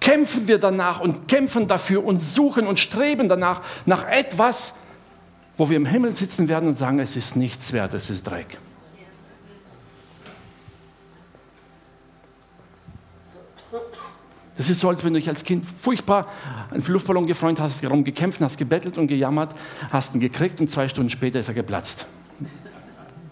kämpfen 0.00 0.46
wir 0.46 0.58
danach 0.58 1.00
und 1.00 1.28
kämpfen 1.28 1.66
dafür 1.66 2.04
und 2.04 2.18
suchen 2.18 2.66
und 2.66 2.78
streben 2.78 3.28
danach 3.28 3.62
nach 3.86 4.06
etwas, 4.06 4.74
wo 5.56 5.70
wir 5.70 5.76
im 5.76 5.86
Himmel 5.86 6.12
sitzen 6.12 6.48
werden 6.48 6.68
und 6.68 6.74
sagen, 6.74 6.98
es 6.98 7.16
ist 7.16 7.36
nichts 7.36 7.72
wert, 7.72 7.94
es 7.94 8.10
ist 8.10 8.24
Dreck. 8.24 8.58
Das 14.56 14.70
ist 14.70 14.80
so, 14.80 14.88
als 14.88 15.02
wenn 15.02 15.12
du 15.12 15.18
dich 15.18 15.28
als 15.28 15.42
Kind 15.42 15.66
furchtbar 15.66 16.28
einen 16.70 16.84
Luftballon 16.86 17.26
gefreut 17.26 17.58
hast, 17.58 17.82
darum 17.82 18.04
gekämpft, 18.04 18.40
hast 18.40 18.56
gebettelt 18.56 18.98
und 18.98 19.08
gejammert, 19.08 19.54
hast 19.90 20.14
ihn 20.14 20.20
gekriegt 20.20 20.60
und 20.60 20.70
zwei 20.70 20.88
Stunden 20.88 21.10
später 21.10 21.40
ist 21.40 21.48
er 21.48 21.54
geplatzt. 21.54 22.06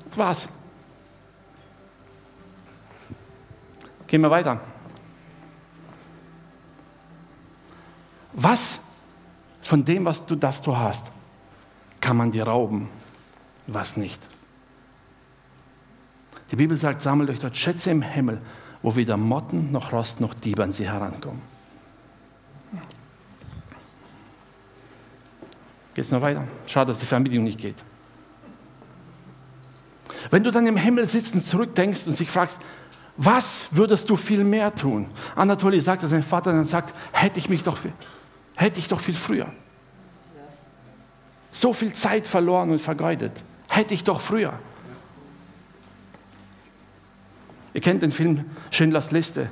Das 0.08 0.18
war's. 0.18 0.48
Gehen 4.12 4.20
wir 4.20 4.30
weiter. 4.30 4.60
Was 8.34 8.78
von 9.62 9.86
dem, 9.86 10.04
was 10.04 10.26
du, 10.26 10.36
das 10.36 10.60
du 10.60 10.76
hast, 10.76 11.06
kann 11.98 12.18
man 12.18 12.30
dir 12.30 12.46
rauben, 12.46 12.90
was 13.66 13.96
nicht? 13.96 14.20
Die 16.50 16.56
Bibel 16.56 16.76
sagt, 16.76 17.00
sammelt 17.00 17.30
euch 17.30 17.38
dort 17.38 17.56
Schätze 17.56 17.90
im 17.90 18.02
Himmel, 18.02 18.42
wo 18.82 18.94
weder 18.96 19.16
Motten 19.16 19.72
noch 19.72 19.94
Rost 19.94 20.20
noch 20.20 20.34
Diebe 20.34 20.62
an 20.62 20.72
sie 20.72 20.86
herankommen. 20.86 21.40
Geht 25.94 26.04
es 26.04 26.10
noch 26.10 26.20
weiter? 26.20 26.46
Schade, 26.66 26.88
dass 26.88 27.00
die 27.00 27.06
Fernbedienung 27.06 27.46
nicht 27.46 27.58
geht. 27.58 27.82
Wenn 30.30 30.44
du 30.44 30.50
dann 30.50 30.66
im 30.66 30.76
Himmel 30.76 31.06
sitzt 31.06 31.32
und 31.32 31.40
zurückdenkst 31.40 32.06
und 32.06 32.12
sich 32.12 32.30
fragst, 32.30 32.60
was 33.16 33.68
würdest 33.72 34.08
du 34.08 34.16
viel 34.16 34.42
mehr 34.44 34.74
tun? 34.74 35.06
Anatoly 35.36 35.80
sagt, 35.80 36.02
dass 36.02 36.10
sein 36.10 36.22
Vater 36.22 36.52
dann 36.52 36.64
sagt, 36.64 36.94
hätte 37.12 37.38
ich 37.38 37.48
mich 37.48 37.62
doch, 37.62 37.78
hätte 38.56 38.78
ich 38.78 38.88
doch 38.88 39.00
viel 39.00 39.14
früher. 39.14 39.52
So 41.50 41.74
viel 41.74 41.92
Zeit 41.92 42.26
verloren 42.26 42.70
und 42.70 42.80
vergeudet. 42.80 43.44
Hätte 43.68 43.92
ich 43.92 44.04
doch 44.04 44.20
früher. 44.20 44.58
Ihr 47.74 47.80
kennt 47.80 48.02
den 48.02 48.10
Film 48.10 48.44
Schindlers 48.70 49.10
Liste. 49.10 49.50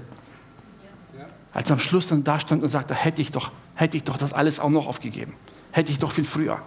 Als 1.53 1.71
er 1.71 1.75
am 1.75 1.81
Schluss 1.81 2.09
dann 2.09 2.25
da 2.25 2.41
stand 2.41 2.63
und 2.63 2.69
sagte, 2.69 2.95
hätte 2.95 3.21
ich 3.21 3.33
doch, 3.33 3.51
hätte 3.75 3.97
ich 3.97 4.05
doch 4.05 4.17
das 4.17 4.33
alles 4.33 4.61
auch 4.61 4.71
noch 4.71 4.87
aufgegeben. 4.87 5.35
Hätte 5.73 5.91
ich 5.91 5.99
doch 5.99 6.13
viel 6.13 6.25
früher. 6.25 6.63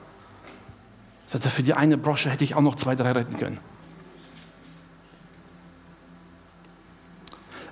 Sagt 1.27 1.45
er, 1.45 1.51
für 1.51 1.63
die 1.63 1.73
eine 1.73 1.97
Brosche 1.97 2.29
hätte 2.29 2.43
ich 2.43 2.53
auch 2.53 2.61
noch 2.61 2.75
zwei, 2.75 2.95
drei 2.95 3.11
retten 3.11 3.37
können. 3.37 3.59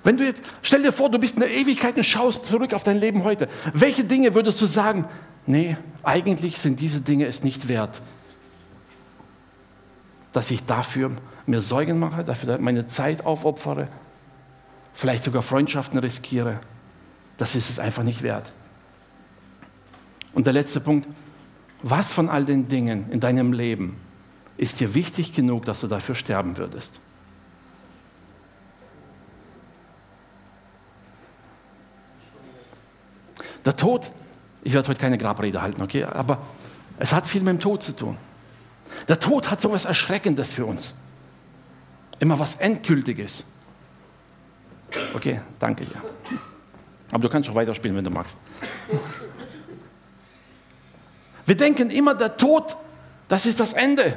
Wenn 0.04 0.16
du 0.16 0.24
jetzt, 0.24 0.42
stell 0.62 0.82
dir 0.82 0.92
vor, 0.92 1.10
du 1.10 1.18
bist 1.18 1.34
in 1.34 1.40
der 1.40 1.50
Ewigkeit 1.50 1.96
und 1.96 2.04
schaust 2.04 2.46
zurück 2.46 2.74
auf 2.74 2.82
dein 2.82 2.98
Leben 2.98 3.24
heute. 3.24 3.48
Welche 3.72 4.04
Dinge 4.04 4.34
würdest 4.34 4.60
du 4.60 4.66
sagen, 4.66 5.06
nee, 5.46 5.76
eigentlich 6.02 6.58
sind 6.58 6.80
diese 6.80 7.00
Dinge 7.00 7.26
es 7.26 7.44
nicht 7.44 7.68
wert, 7.68 8.02
dass 10.32 10.50
ich 10.50 10.64
dafür 10.64 11.12
mir 11.46 11.60
Sorgen 11.60 11.98
mache, 11.98 12.24
dafür 12.24 12.58
meine 12.58 12.86
Zeit 12.86 13.24
aufopfere, 13.24 13.88
vielleicht 14.92 15.22
sogar 15.22 15.42
Freundschaften 15.42 15.98
riskiere. 15.98 16.60
Das 17.36 17.54
ist 17.54 17.70
es 17.70 17.78
einfach 17.78 18.02
nicht 18.02 18.22
wert. 18.22 18.52
Und 20.34 20.46
der 20.46 20.52
letzte 20.52 20.80
Punkt, 20.80 21.08
was 21.82 22.12
von 22.12 22.28
all 22.28 22.44
den 22.44 22.68
Dingen 22.68 23.10
in 23.10 23.20
deinem 23.20 23.52
Leben 23.52 23.96
ist 24.56 24.80
dir 24.80 24.94
wichtig 24.94 25.32
genug, 25.32 25.64
dass 25.64 25.80
du 25.80 25.86
dafür 25.86 26.14
sterben 26.14 26.56
würdest? 26.56 27.00
Der 33.64 33.76
Tod, 33.76 34.10
ich 34.62 34.72
werde 34.72 34.88
heute 34.88 35.00
keine 35.00 35.18
Grabrede 35.18 35.62
halten, 35.62 35.82
okay, 35.82 36.04
aber 36.04 36.38
es 36.98 37.12
hat 37.12 37.26
viel 37.26 37.42
mit 37.42 37.54
dem 37.54 37.60
Tod 37.60 37.82
zu 37.82 37.94
tun. 37.94 38.16
Der 39.08 39.18
Tod 39.18 39.50
hat 39.50 39.60
so 39.60 39.68
etwas 39.68 39.84
Erschreckendes 39.84 40.52
für 40.52 40.66
uns 40.66 40.94
immer 42.22 42.38
was 42.38 42.54
Endgültiges. 42.54 43.44
Okay, 45.12 45.40
danke 45.58 45.84
dir. 45.84 46.00
Aber 47.10 47.22
du 47.22 47.28
kannst 47.28 47.50
auch 47.50 47.54
weiterspielen, 47.54 47.96
wenn 47.96 48.04
du 48.04 48.10
magst. 48.10 48.38
Wir 51.44 51.56
denken 51.56 51.90
immer, 51.90 52.14
der 52.14 52.36
Tod, 52.36 52.76
das 53.28 53.44
ist 53.44 53.58
das 53.58 53.72
Ende. 53.72 54.16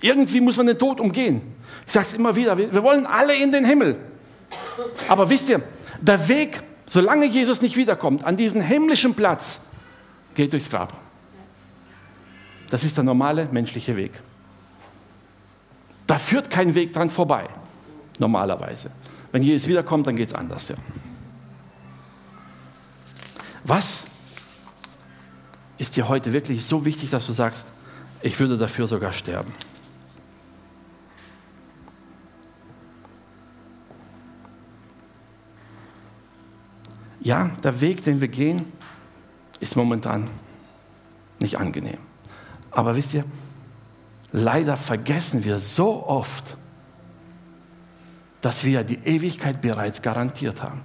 Irgendwie 0.00 0.40
muss 0.40 0.56
man 0.56 0.68
den 0.68 0.78
Tod 0.78 1.00
umgehen. 1.00 1.56
Ich 1.84 1.92
sage 1.92 2.06
es 2.06 2.12
immer 2.12 2.36
wieder, 2.36 2.56
wir 2.56 2.82
wollen 2.82 3.06
alle 3.06 3.34
in 3.34 3.50
den 3.50 3.64
Himmel. 3.64 3.96
Aber 5.08 5.28
wisst 5.28 5.48
ihr, 5.48 5.60
der 6.00 6.28
Weg, 6.28 6.62
solange 6.86 7.26
Jesus 7.26 7.62
nicht 7.62 7.76
wiederkommt, 7.76 8.24
an 8.24 8.36
diesen 8.36 8.60
himmlischen 8.60 9.14
Platz, 9.14 9.60
geht 10.34 10.52
durchs 10.52 10.70
Grab. 10.70 10.92
Das 12.70 12.84
ist 12.84 12.96
der 12.96 13.04
normale 13.04 13.48
menschliche 13.50 13.96
Weg. 13.96 14.20
Da 16.06 16.18
führt 16.18 16.50
kein 16.50 16.74
Weg 16.74 16.92
dran 16.92 17.10
vorbei, 17.10 17.48
normalerweise. 18.18 18.90
Wenn 19.32 19.42
Jesus 19.42 19.68
wiederkommt, 19.68 20.06
dann 20.06 20.16
geht 20.16 20.28
es 20.28 20.34
anders. 20.34 20.68
Ja. 20.68 20.76
Was 23.64 24.04
ist 25.78 25.96
dir 25.96 26.08
heute 26.08 26.32
wirklich 26.32 26.64
so 26.64 26.84
wichtig, 26.84 27.10
dass 27.10 27.26
du 27.26 27.32
sagst, 27.32 27.66
ich 28.22 28.38
würde 28.38 28.56
dafür 28.56 28.86
sogar 28.86 29.12
sterben? 29.12 29.52
Ja, 37.26 37.50
der 37.64 37.80
Weg, 37.80 38.04
den 38.04 38.20
wir 38.20 38.28
gehen, 38.28 38.72
ist 39.58 39.74
momentan 39.74 40.30
nicht 41.40 41.58
angenehm. 41.58 41.98
Aber 42.70 42.94
wisst 42.94 43.14
ihr, 43.14 43.24
leider 44.30 44.76
vergessen 44.76 45.42
wir 45.42 45.58
so 45.58 46.06
oft, 46.06 46.56
dass 48.40 48.62
wir 48.62 48.84
die 48.84 49.00
Ewigkeit 49.04 49.60
bereits 49.60 50.02
garantiert 50.02 50.62
haben. 50.62 50.82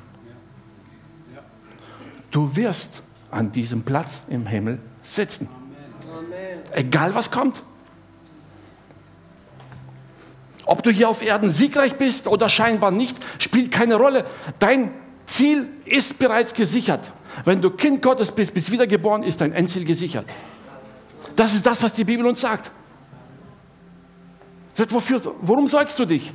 Du 2.31 2.55
wirst 2.55 3.03
an 3.29 3.51
diesem 3.51 3.83
Platz 3.83 4.23
im 4.27 4.47
Himmel 4.47 4.79
sitzen. 5.03 5.47
Egal 6.71 7.13
was 7.13 7.29
kommt. 7.29 7.61
Ob 10.65 10.81
du 10.81 10.89
hier 10.89 11.07
auf 11.07 11.21
Erden 11.21 11.49
siegreich 11.49 11.97
bist 11.97 12.27
oder 12.27 12.49
scheinbar 12.49 12.89
nicht, 12.89 13.17
spielt 13.37 13.71
keine 13.71 13.93
Rolle. 13.93 14.25
Dein 14.57 14.91
Ziel 15.31 15.67
ist 15.85 16.19
bereits 16.19 16.53
gesichert. 16.53 17.11
Wenn 17.45 17.61
du 17.61 17.71
Kind 17.71 18.01
Gottes 18.01 18.31
bist, 18.31 18.53
bist 18.53 18.71
wiedergeboren, 18.71 19.23
ist 19.23 19.41
dein 19.41 19.53
Endziel 19.53 19.85
gesichert. 19.85 20.25
Das 21.35 21.53
ist 21.53 21.65
das, 21.65 21.81
was 21.81 21.93
die 21.93 22.03
Bibel 22.03 22.25
uns 22.25 22.41
sagt. 22.41 22.71
Sagt, 24.73 24.91
wofür, 24.91 25.21
worum 25.41 25.67
sorgst 25.67 25.97
du 25.99 26.05
dich? 26.05 26.33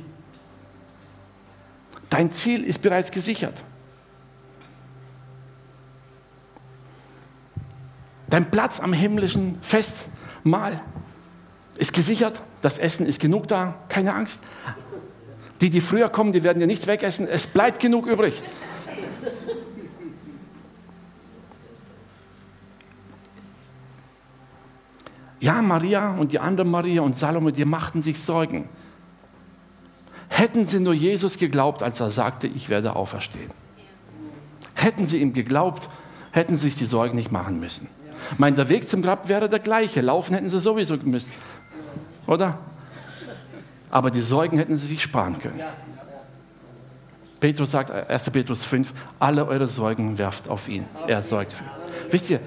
Dein 2.09 2.31
Ziel 2.31 2.63
ist 2.63 2.81
bereits 2.81 3.11
gesichert. 3.11 3.63
Dein 8.29 8.49
Platz 8.49 8.79
am 8.79 8.93
himmlischen 8.93 9.57
Festmahl 9.61 10.81
ist 11.77 11.93
gesichert. 11.93 12.41
Das 12.61 12.77
Essen 12.77 13.05
ist 13.05 13.19
genug 13.19 13.47
da. 13.47 13.75
Keine 13.89 14.13
Angst. 14.13 14.41
Die, 15.61 15.69
die 15.69 15.81
früher 15.81 16.09
kommen, 16.09 16.31
die 16.31 16.43
werden 16.43 16.59
dir 16.59 16.67
nichts 16.67 16.87
wegessen. 16.87 17.27
Es 17.27 17.47
bleibt 17.47 17.79
genug 17.79 18.07
übrig. 18.07 18.41
Ja, 25.39 25.61
Maria 25.61 26.15
und 26.15 26.31
die 26.31 26.39
andere 26.39 26.65
Maria 26.65 27.01
und 27.01 27.15
Salome, 27.15 27.51
die 27.51 27.65
machten 27.65 28.01
sich 28.01 28.21
Sorgen. 28.21 28.69
Hätten 30.29 30.65
sie 30.65 30.79
nur 30.79 30.93
Jesus 30.93 31.37
geglaubt, 31.37 31.83
als 31.83 31.99
er 31.99 32.09
sagte, 32.09 32.47
ich 32.47 32.69
werde 32.69 32.95
auferstehen. 32.95 33.51
Hätten 34.73 35.05
sie 35.05 35.17
ihm 35.17 35.33
geglaubt, 35.33 35.89
hätten 36.31 36.55
sie 36.55 36.69
sich 36.69 36.75
die 36.75 36.85
Sorgen 36.85 37.15
nicht 37.15 37.31
machen 37.31 37.59
müssen. 37.59 37.87
Ich 38.31 38.39
meine, 38.39 38.55
der 38.55 38.69
Weg 38.69 38.87
zum 38.87 39.01
Grab 39.01 39.29
wäre 39.29 39.47
der 39.49 39.59
gleiche. 39.59 40.01
Laufen 40.01 40.33
hätten 40.33 40.49
sie 40.49 40.59
sowieso 40.59 40.97
müssen. 40.97 41.31
Oder? 42.25 42.57
Aber 43.89 44.11
die 44.11 44.21
Sorgen 44.21 44.57
hätten 44.57 44.75
sie 44.75 44.87
sich 44.87 45.01
sparen 45.01 45.39
können. 45.39 45.61
Petrus 47.39 47.71
sagt, 47.71 47.91
1. 47.91 48.29
Petrus 48.31 48.65
5, 48.65 48.91
alle 49.19 49.45
eure 49.45 49.67
Sorgen 49.67 50.17
werft 50.17 50.49
auf 50.49 50.67
ihn. 50.67 50.85
Er 51.07 51.21
sorgt 51.21 51.53
für. 51.53 51.63
Wisst 52.09 52.29
ihr, 52.29 52.39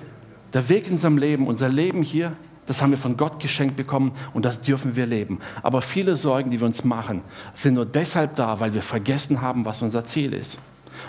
der 0.53 0.69
Weg 0.69 0.87
in 0.87 0.93
unserem 0.93 1.17
Leben, 1.17 1.47
unser 1.47 1.69
Leben 1.69 2.03
hier, 2.03 2.33
das 2.67 2.83
haben 2.83 2.91
wir 2.91 2.99
von 2.99 3.17
Gott 3.17 3.41
geschenkt 3.41 3.77
bekommen 3.77 4.13
und 4.33 4.45
das 4.45 4.61
dürfen 4.61 4.95
wir 4.95 5.07
leben. 5.07 5.41
Aber 5.63 5.83
viele 5.83 6.17
Sorgen, 6.17 6.51
die 6.51 6.61
wir 6.61 6.67
uns 6.67 6.85
machen, 6.85 7.23
sind 7.55 7.75
nur 7.75 7.87
deshalb 7.87 8.37
da, 8.37 8.61
weil 8.61 8.75
wir 8.75 8.83
vergessen 8.83 9.41
haben, 9.41 9.65
was 9.65 9.83
unser 9.83 10.05
Ziel 10.05 10.33
ist. 10.33 10.59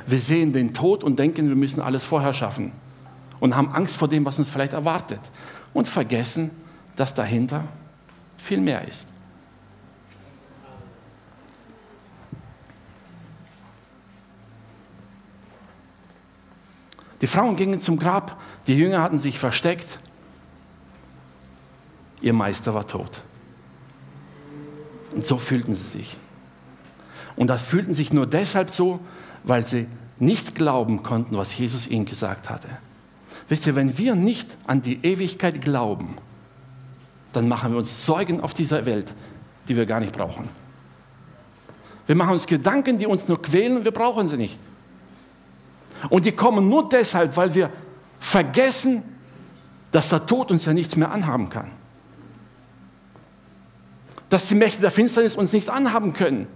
Wir 0.08 0.20
sehen 0.20 0.54
den 0.54 0.74
Tod 0.74 1.04
und 1.04 1.20
denken, 1.20 1.48
wir 1.50 1.56
müssen 1.56 1.82
alles 1.82 2.04
vorher 2.04 2.34
schaffen 2.34 2.72
und 3.40 3.56
haben 3.56 3.72
Angst 3.72 3.96
vor 3.98 4.08
dem, 4.08 4.26
was 4.26 4.40
uns 4.40 4.50
vielleicht 4.50 4.74
erwartet 4.74 5.20
und 5.74 5.88
vergessen, 5.88 6.52
dass 6.96 7.14
dahinter 7.14 7.64
viel 8.38 8.60
mehr 8.60 8.88
ist. 8.88 9.10
Die 17.22 17.28
Frauen 17.28 17.56
gingen 17.56 17.80
zum 17.80 18.00
Grab, 18.00 18.42
die 18.66 18.76
Jünger 18.76 19.02
hatten 19.04 19.20
sich 19.20 19.38
versteckt 19.38 20.00
ihr 22.22 22.34
Meister 22.34 22.74
war 22.74 22.88
tot. 22.88 23.22
Und 25.14 25.26
so 25.26 25.38
fühlten 25.38 25.74
sie 25.74 25.88
sich. 25.88 26.18
Und 27.36 27.48
das 27.48 27.64
fühlten 27.64 27.94
sich 27.94 28.14
nur 28.14 28.28
deshalb 28.28 28.70
so, 28.70 29.00
weil 29.44 29.66
sie 29.66 29.88
nicht 30.20 30.56
glauben 30.56 31.04
konnten, 31.04 31.36
was 31.38 31.58
Jesus 31.58 31.88
ihnen 31.88 32.06
gesagt 32.06 32.50
hatte. 32.50 32.68
Wisst 33.50 33.68
ihr, 33.68 33.76
wenn 33.76 33.98
wir 33.98 34.16
nicht 34.16 34.56
an 34.68 34.82
die 34.82 35.04
Ewigkeit 35.04 35.62
glauben, 35.62 36.18
dann 37.34 37.48
machen 37.48 37.72
wir 37.72 37.78
uns 37.78 38.06
Sorgen 38.06 38.42
auf 38.42 38.54
dieser 38.54 38.86
Welt, 38.86 39.14
die 39.68 39.76
wir 39.76 39.86
gar 39.86 40.00
nicht 40.00 40.14
brauchen. 40.14 40.50
Wir 42.06 42.16
machen 42.16 42.34
uns 42.34 42.46
Gedanken, 42.46 42.98
die 42.98 43.08
uns 43.08 43.28
nur 43.28 43.42
quälen 43.42 43.84
wir 43.84 43.92
brauchen 43.92 44.28
sie 44.28 44.38
nicht. 44.38 44.60
Und 46.10 46.26
die 46.26 46.32
kommen 46.32 46.68
nur 46.70 46.90
deshalb, 46.90 47.36
weil 47.38 47.54
wir 47.54 47.70
vergessen, 48.20 49.04
dass 49.92 50.10
der 50.10 50.26
Tod 50.26 50.52
uns 50.52 50.66
ja 50.66 50.74
nichts 50.74 50.96
mehr 50.96 51.12
anhaben 51.12 51.50
kann 51.50 51.72
dass 54.32 54.48
die 54.48 54.56
Mächte 54.56 54.80
der 54.80 54.92
Finsternis 54.92 55.36
uns 55.36 55.52
nichts 55.52 55.68
anhaben 55.68 56.14
können. 56.14 56.48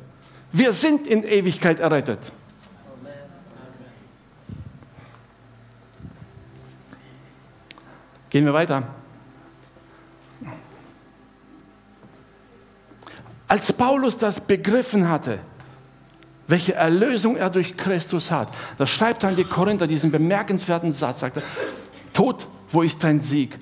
Wir 0.53 0.71
sind 0.71 1.07
in 1.07 1.25
Ewigkeit 1.25 1.81
errettet. 1.81 2.31
Gehen 8.29 8.45
wir 8.45 8.53
weiter. 8.53 8.83
Als 13.49 13.73
Paulus 13.73 14.17
das 14.17 14.39
begriffen 14.39 15.09
hatte, 15.09 15.39
welche 16.47 16.75
Erlösung 16.75 17.35
er 17.35 17.49
durch 17.49 17.75
Christus 17.75 18.31
hat, 18.31 18.53
da 18.77 18.87
schreibt 18.87 19.23
er 19.23 19.29
an 19.29 19.35
die 19.35 19.43
Korinther 19.43 19.85
diesen 19.85 20.11
bemerkenswerten 20.11 20.93
Satz, 20.93 21.19
sagt 21.19 21.37
er, 21.37 21.43
Tod, 22.13 22.47
wo 22.71 22.83
ist 22.83 23.03
dein 23.03 23.19
Sieg? 23.19 23.59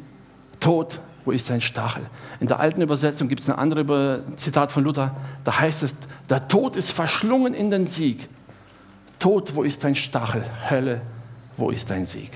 Tod, 0.60 1.00
wo 1.26 1.32
ist 1.32 1.48
sein 1.48 1.62
Stachel? 1.62 2.04
In 2.40 2.48
der 2.48 2.60
alten 2.60 2.82
Übersetzung 2.82 3.28
gibt 3.28 3.42
es 3.42 3.50
ein 3.50 3.58
anderes 3.58 4.22
Zitat 4.36 4.72
von 4.72 4.84
Luther, 4.84 5.16
da 5.44 5.60
heißt 5.60 5.84
es, 5.84 5.96
der 6.30 6.48
Tod 6.48 6.76
ist 6.76 6.92
verschlungen 6.92 7.54
in 7.54 7.70
den 7.70 7.88
Sieg. 7.88 8.30
Tod, 9.20 9.56
wo 9.56 9.64
ist 9.64 9.84
dein 9.84 9.96
Stachel? 9.96 10.44
Hölle, 10.70 11.02
wo 11.56 11.70
ist 11.70 11.90
dein 11.90 12.06
Sieg? 12.06 12.32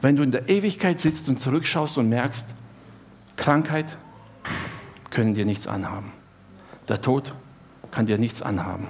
Wenn 0.00 0.16
du 0.16 0.22
in 0.22 0.30
der 0.30 0.48
Ewigkeit 0.48 1.00
sitzt 1.00 1.28
und 1.28 1.38
zurückschaust 1.38 1.98
und 1.98 2.08
merkst, 2.08 2.46
Krankheit 3.36 3.96
können 5.10 5.34
dir 5.34 5.44
nichts 5.44 5.66
anhaben. 5.66 6.12
Der 6.88 7.00
Tod 7.00 7.34
kann 7.90 8.06
dir 8.06 8.18
nichts 8.18 8.42
anhaben. 8.42 8.88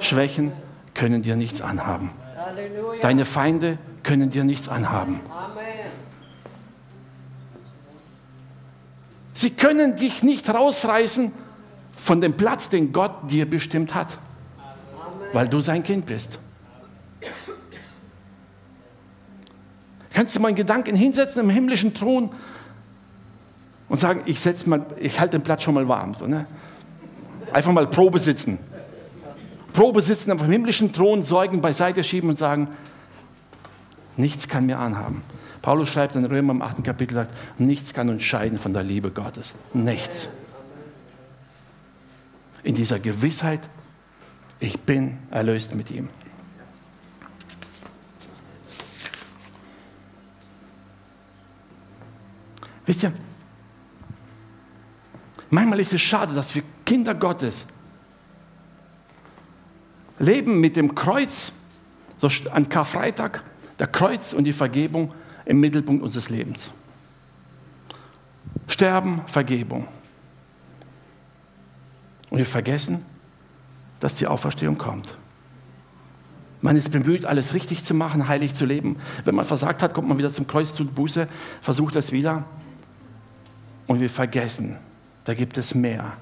Schwächen 0.00 0.52
können 0.94 1.22
dir 1.22 1.36
nichts 1.36 1.60
anhaben. 1.60 2.10
Deine 3.00 3.24
Feinde 3.24 3.78
können 4.02 4.30
dir 4.30 4.44
nichts 4.44 4.68
anhaben. 4.68 5.20
Sie 9.38 9.50
können 9.50 9.94
dich 9.94 10.24
nicht 10.24 10.52
rausreißen 10.52 11.30
von 11.96 12.20
dem 12.20 12.36
Platz, 12.36 12.70
den 12.70 12.92
Gott 12.92 13.30
dir 13.30 13.48
bestimmt 13.48 13.94
hat, 13.94 14.18
weil 15.32 15.46
du 15.46 15.60
sein 15.60 15.84
Kind 15.84 16.06
bist. 16.06 16.40
Kannst 20.12 20.34
du 20.34 20.40
mal 20.40 20.48
einen 20.48 20.56
Gedanken 20.56 20.96
hinsetzen 20.96 21.40
im 21.40 21.50
himmlischen 21.50 21.94
Thron 21.94 22.32
und 23.88 24.00
sagen, 24.00 24.22
ich, 24.26 24.44
ich 24.98 25.20
halte 25.20 25.38
den 25.38 25.44
Platz 25.44 25.62
schon 25.62 25.74
mal 25.74 25.86
warm. 25.86 26.14
So, 26.14 26.26
ne? 26.26 26.44
Einfach 27.52 27.70
mal 27.70 27.86
Probe 27.86 28.18
sitzen. 28.18 28.58
Probe 29.72 30.02
sitzen 30.02 30.36
dem 30.36 30.50
himmlischen 30.50 30.92
Thron, 30.92 31.22
Sorgen 31.22 31.60
beiseite 31.60 32.02
schieben 32.02 32.28
und 32.28 32.36
sagen, 32.36 32.66
nichts 34.16 34.48
kann 34.48 34.66
mir 34.66 34.80
anhaben. 34.80 35.22
Paulus 35.68 35.90
schreibt 35.90 36.16
in 36.16 36.24
Römer 36.24 36.54
im 36.54 36.62
8. 36.62 36.82
Kapitel, 36.82 37.12
sagt, 37.12 37.60
nichts 37.60 37.92
kann 37.92 38.08
uns 38.08 38.22
scheiden 38.22 38.58
von 38.58 38.72
der 38.72 38.82
Liebe 38.82 39.10
Gottes. 39.10 39.54
Nichts. 39.74 40.30
In 42.62 42.74
dieser 42.74 42.98
Gewissheit, 42.98 43.68
ich 44.60 44.80
bin 44.80 45.18
erlöst 45.30 45.74
mit 45.74 45.90
ihm. 45.90 46.08
Wisst 52.86 53.02
ihr, 53.02 53.12
manchmal 55.50 55.80
ist 55.80 55.92
es 55.92 56.00
schade, 56.00 56.34
dass 56.34 56.54
wir 56.54 56.62
Kinder 56.86 57.14
Gottes 57.14 57.66
leben 60.18 60.62
mit 60.62 60.76
dem 60.76 60.94
Kreuz, 60.94 61.52
so 62.16 62.30
an 62.52 62.70
Karfreitag, 62.70 63.42
der 63.78 63.88
Kreuz 63.88 64.32
und 64.32 64.44
die 64.44 64.54
Vergebung 64.54 65.12
im 65.48 65.60
Mittelpunkt 65.60 66.02
unseres 66.02 66.28
Lebens. 66.28 66.70
Sterben, 68.68 69.22
Vergebung. 69.26 69.88
Und 72.28 72.38
wir 72.38 72.46
vergessen, 72.46 73.04
dass 73.98 74.16
die 74.16 74.26
Auferstehung 74.26 74.76
kommt. 74.76 75.16
Man 76.60 76.76
ist 76.76 76.90
bemüht, 76.90 77.24
alles 77.24 77.54
richtig 77.54 77.82
zu 77.82 77.94
machen, 77.94 78.28
heilig 78.28 78.52
zu 78.52 78.66
leben. 78.66 78.98
Wenn 79.24 79.34
man 79.34 79.46
versagt 79.46 79.82
hat, 79.82 79.94
kommt 79.94 80.06
man 80.08 80.18
wieder 80.18 80.30
zum 80.30 80.46
Kreuz 80.46 80.74
zu 80.74 80.84
Buße, 80.84 81.26
versucht 81.62 81.96
es 81.96 82.12
wieder. 82.12 82.44
Und 83.86 84.00
wir 84.00 84.10
vergessen, 84.10 84.76
da 85.24 85.32
gibt 85.32 85.56
es 85.56 85.74
mehr. 85.74 86.12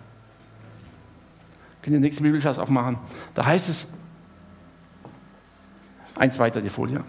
Können 1.82 1.94
wir 1.94 1.98
den 1.98 2.02
nächsten 2.02 2.22
Bibelvers 2.22 2.60
aufmachen? 2.60 2.98
Da 3.34 3.44
heißt 3.44 3.68
es, 3.68 3.88
eins 6.14 6.38
weiter 6.38 6.62
die 6.62 6.68
Folie. 6.68 7.02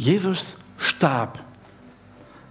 Jesus 0.00 0.54
starb, 0.78 1.40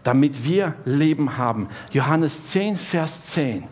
damit 0.04 0.44
wir 0.44 0.76
Leben 0.86 1.36
haben. 1.36 1.68
Johannes 1.92 2.46
10, 2.52 2.78
Vers 2.78 3.26
10. 3.26 3.64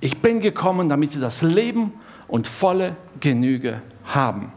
Ich 0.00 0.22
bin 0.22 0.40
gekommen, 0.40 0.88
damit 0.88 1.10
sie 1.10 1.20
das 1.20 1.42
Leben 1.42 1.92
und 2.26 2.46
volle 2.46 2.96
Genüge 3.20 3.82
haben. 4.06 4.54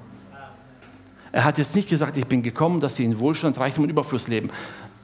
Er 1.34 1.44
hat 1.44 1.58
jetzt 1.58 1.76
nicht 1.76 1.90
gesagt, 1.90 2.16
ich 2.16 2.28
bin 2.28 2.44
gekommen, 2.44 2.80
dass 2.80 2.96
sie 2.96 3.04
in 3.04 3.20
Wohlstand, 3.20 3.60
Reichtum 3.60 3.84
und 3.84 3.90
Überfluss 3.90 4.30
leben. 4.30 4.50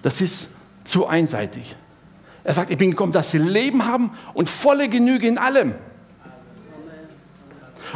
Das 0.04 0.22
ist 0.22 0.48
zu 0.86 1.08
einseitig. 1.08 1.76
Er 2.46 2.54
sagt, 2.54 2.72
ich 2.72 2.78
bin 2.78 2.92
gekommen, 2.92 3.12
dass 3.12 3.32
sie 3.32 3.38
Leben 3.38 3.86
haben 3.86 4.12
und 4.34 4.50
volle 4.50 4.88
Genüge 4.88 5.28
in 5.28 5.38
allem. 5.38 5.76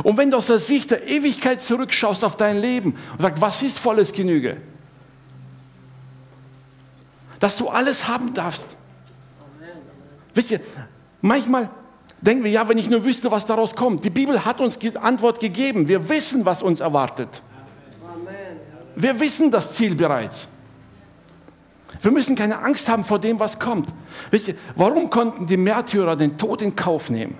Und 0.03 0.17
wenn 0.17 0.31
du 0.31 0.37
aus 0.37 0.47
der 0.47 0.59
Sicht 0.59 0.91
der 0.91 1.07
Ewigkeit 1.07 1.61
zurückschaust 1.61 2.23
auf 2.23 2.37
dein 2.37 2.59
Leben 2.59 2.95
und 3.13 3.21
sagst, 3.21 3.41
was 3.41 3.61
ist 3.61 3.79
volles 3.79 4.11
Genüge? 4.11 4.57
Dass 7.39 7.57
du 7.57 7.69
alles 7.69 8.07
haben 8.07 8.33
darfst. 8.33 8.75
Wisst 10.33 10.51
ihr, 10.51 10.59
manchmal 11.21 11.69
denken 12.21 12.43
wir, 12.43 12.51
ja, 12.51 12.67
wenn 12.67 12.77
ich 12.77 12.89
nur 12.89 13.05
wüsste, 13.05 13.31
was 13.31 13.45
daraus 13.45 13.75
kommt. 13.75 14.03
Die 14.03 14.09
Bibel 14.09 14.43
hat 14.43 14.59
uns 14.59 14.79
die 14.79 14.95
Antwort 14.97 15.39
gegeben. 15.39 15.87
Wir 15.87 16.09
wissen, 16.09 16.45
was 16.45 16.61
uns 16.61 16.79
erwartet. 16.79 17.41
Wir 18.95 19.19
wissen 19.19 19.51
das 19.51 19.73
Ziel 19.73 19.95
bereits. 19.95 20.47
Wir 22.01 22.11
müssen 22.11 22.35
keine 22.35 22.59
Angst 22.59 22.87
haben 22.89 23.03
vor 23.03 23.19
dem, 23.19 23.39
was 23.39 23.59
kommt. 23.59 23.93
Wisst 24.31 24.49
ihr, 24.49 24.55
warum 24.75 25.09
konnten 25.09 25.47
die 25.47 25.57
Märtyrer 25.57 26.15
den 26.15 26.37
Tod 26.37 26.61
in 26.61 26.75
Kauf 26.75 27.09
nehmen? 27.09 27.37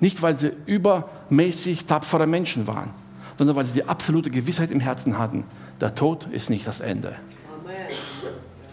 Nicht, 0.00 0.22
weil 0.22 0.38
sie 0.38 0.52
übermäßig 0.66 1.86
tapfere 1.86 2.26
Menschen 2.26 2.66
waren, 2.66 2.90
sondern 3.36 3.56
weil 3.56 3.66
sie 3.66 3.72
die 3.72 3.84
absolute 3.84 4.30
Gewissheit 4.30 4.70
im 4.70 4.80
Herzen 4.80 5.18
hatten. 5.18 5.44
Der 5.80 5.94
Tod 5.94 6.26
ist 6.30 6.50
nicht 6.50 6.66
das 6.66 6.80
Ende. 6.80 7.16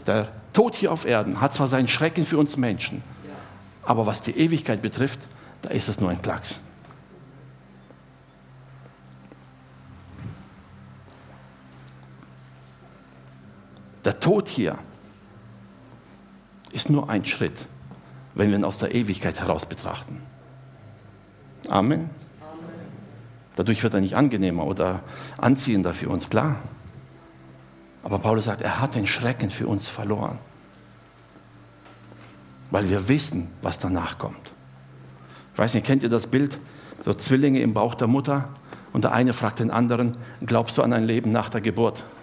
Der 0.05 0.29
Tod 0.53 0.75
hier 0.75 0.91
auf 0.91 1.05
Erden 1.05 1.41
hat 1.41 1.53
zwar 1.53 1.67
seinen 1.67 1.87
Schrecken 1.87 2.25
für 2.25 2.37
uns 2.37 2.57
Menschen, 2.57 3.03
aber 3.83 4.05
was 4.05 4.21
die 4.21 4.37
Ewigkeit 4.37 4.81
betrifft, 4.81 5.27
da 5.61 5.69
ist 5.69 5.89
es 5.89 5.99
nur 5.99 6.09
ein 6.09 6.21
Klacks. 6.21 6.59
Der 14.03 14.19
Tod 14.19 14.47
hier 14.47 14.77
ist 16.71 16.91
nur 16.91 17.09
ein 17.09 17.25
Schritt, 17.25 17.65
wenn 18.35 18.51
wir 18.51 18.57
ihn 18.57 18.63
aus 18.63 18.77
der 18.77 18.93
Ewigkeit 18.93 19.39
heraus 19.39 19.65
betrachten. 19.65 20.21
Amen. 21.69 22.09
Dadurch 23.55 23.81
wird 23.83 23.93
er 23.93 24.01
nicht 24.01 24.15
angenehmer 24.15 24.65
oder 24.65 25.01
anziehender 25.37 25.93
für 25.93 26.09
uns, 26.09 26.29
klar. 26.29 26.57
Aber 28.03 28.19
Paulus 28.19 28.45
sagt, 28.45 28.61
er 28.61 28.81
hat 28.81 28.95
den 28.95 29.07
Schrecken 29.07 29.49
für 29.49 29.67
uns 29.67 29.87
verloren, 29.87 30.37
weil 32.69 32.89
wir 32.89 33.07
wissen, 33.07 33.49
was 33.61 33.79
danach 33.79 34.19
kommt. 34.19 34.53
Ich 35.53 35.59
weiß 35.59 35.73
nicht, 35.73 35.85
kennt 35.85 36.03
ihr 36.03 36.09
das 36.09 36.27
Bild? 36.27 36.59
So 37.03 37.13
Zwillinge 37.13 37.61
im 37.61 37.73
Bauch 37.73 37.95
der 37.95 38.07
Mutter 38.07 38.49
und 38.93 39.05
der 39.05 39.13
eine 39.13 39.33
fragt 39.33 39.59
den 39.59 39.71
anderen, 39.71 40.17
glaubst 40.45 40.77
du 40.77 40.83
an 40.83 40.93
ein 40.93 41.05
Leben 41.05 41.31
nach 41.31 41.49
der 41.49 41.61
Geburt? 41.61 42.03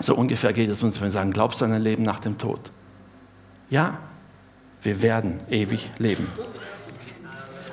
So 0.00 0.16
ungefähr 0.16 0.52
geht 0.52 0.68
es 0.68 0.82
uns, 0.82 0.96
wenn 0.96 1.06
wir 1.06 1.10
sagen, 1.12 1.32
glaubst 1.32 1.60
du 1.60 1.64
an 1.64 1.72
ein 1.72 1.80
Leben 1.80 2.02
nach 2.02 2.18
dem 2.18 2.36
Tod? 2.36 2.72
Ja, 3.72 3.96
wir 4.82 5.00
werden 5.00 5.40
ewig 5.48 5.90
leben. 5.96 6.28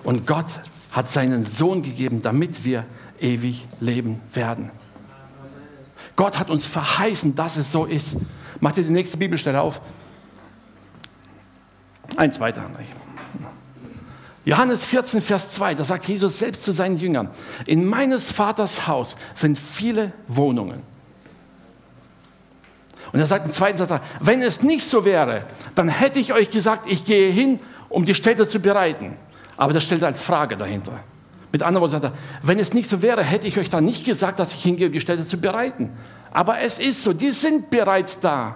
Und 0.02 0.26
Gott 0.26 0.62
hat 0.92 1.10
seinen 1.10 1.44
Sohn 1.44 1.84
gegeben, 1.84 2.22
damit 2.22 2.64
wir 2.64 2.86
ewig 3.20 3.68
leben 3.82 4.22
werden. 4.34 4.72
Gott 6.16 6.40
hat 6.40 6.50
uns 6.50 6.66
verheißen, 6.66 7.36
dass 7.36 7.58
es 7.58 7.74
so 7.74 7.84
ist. 7.84 8.16
Macht 8.62 8.78
ihr 8.78 8.84
die 8.84 8.92
nächste 8.92 9.18
Bibelstelle 9.18 9.60
auf? 9.60 9.82
Eins 12.16 12.40
weiter. 12.40 12.72
Johannes 14.46 14.86
14, 14.86 15.20
Vers 15.20 15.52
2, 15.52 15.76
da 15.76 15.84
sagt 15.84 16.08
Jesus 16.08 16.40
selbst 16.40 16.64
zu 16.64 16.72
seinen 16.72 16.98
Jüngern, 16.98 17.30
in 17.66 17.86
meines 17.86 18.32
Vaters 18.32 18.88
Haus 18.88 19.18
sind 19.36 19.60
viele 19.60 20.14
Wohnungen. 20.30 20.89
Und 23.12 23.20
er 23.20 23.26
sagt 23.26 23.46
im 23.46 23.52
zweiten 23.52 23.78
Satz, 23.78 24.02
wenn 24.20 24.42
es 24.42 24.62
nicht 24.62 24.86
so 24.86 25.04
wäre, 25.06 25.44
dann 25.76 25.90
hätte 25.90 26.20
ich 26.20 26.34
euch 26.34 26.50
gesagt, 26.50 26.86
ich 26.88 27.06
gehe 27.06 27.32
hin, 27.32 27.60
um 27.90 28.06
die 28.06 28.16
Städte 28.16 28.46
zu 28.46 28.60
bereiten. 28.60 29.18
Aber 29.58 29.74
das 29.74 29.84
stellt 29.84 30.02
er 30.02 30.08
als 30.08 30.22
Frage 30.22 30.56
dahinter. 30.58 30.94
Mit 31.52 31.64
anderen 31.64 31.82
Worten 31.82 31.92
sagt 31.94 32.04
er, 32.04 32.14
wenn 32.44 32.60
es 32.60 32.74
nicht 32.74 32.88
so 32.88 33.02
wäre, 33.02 33.24
hätte 33.24 33.48
ich 33.48 33.58
euch 33.58 33.70
dann 33.70 33.84
nicht 33.84 34.06
gesagt, 34.06 34.40
dass 34.40 34.54
ich 34.54 34.62
hingehe, 34.62 34.88
um 34.88 34.94
die 34.94 35.02
Städte 35.02 35.26
zu 35.26 35.38
bereiten. 35.38 35.92
Aber 36.32 36.60
es 36.60 36.78
ist 36.78 37.04
so, 37.04 37.14
die 37.14 37.32
sind 37.32 37.70
bereits 37.70 38.20
da. 38.20 38.56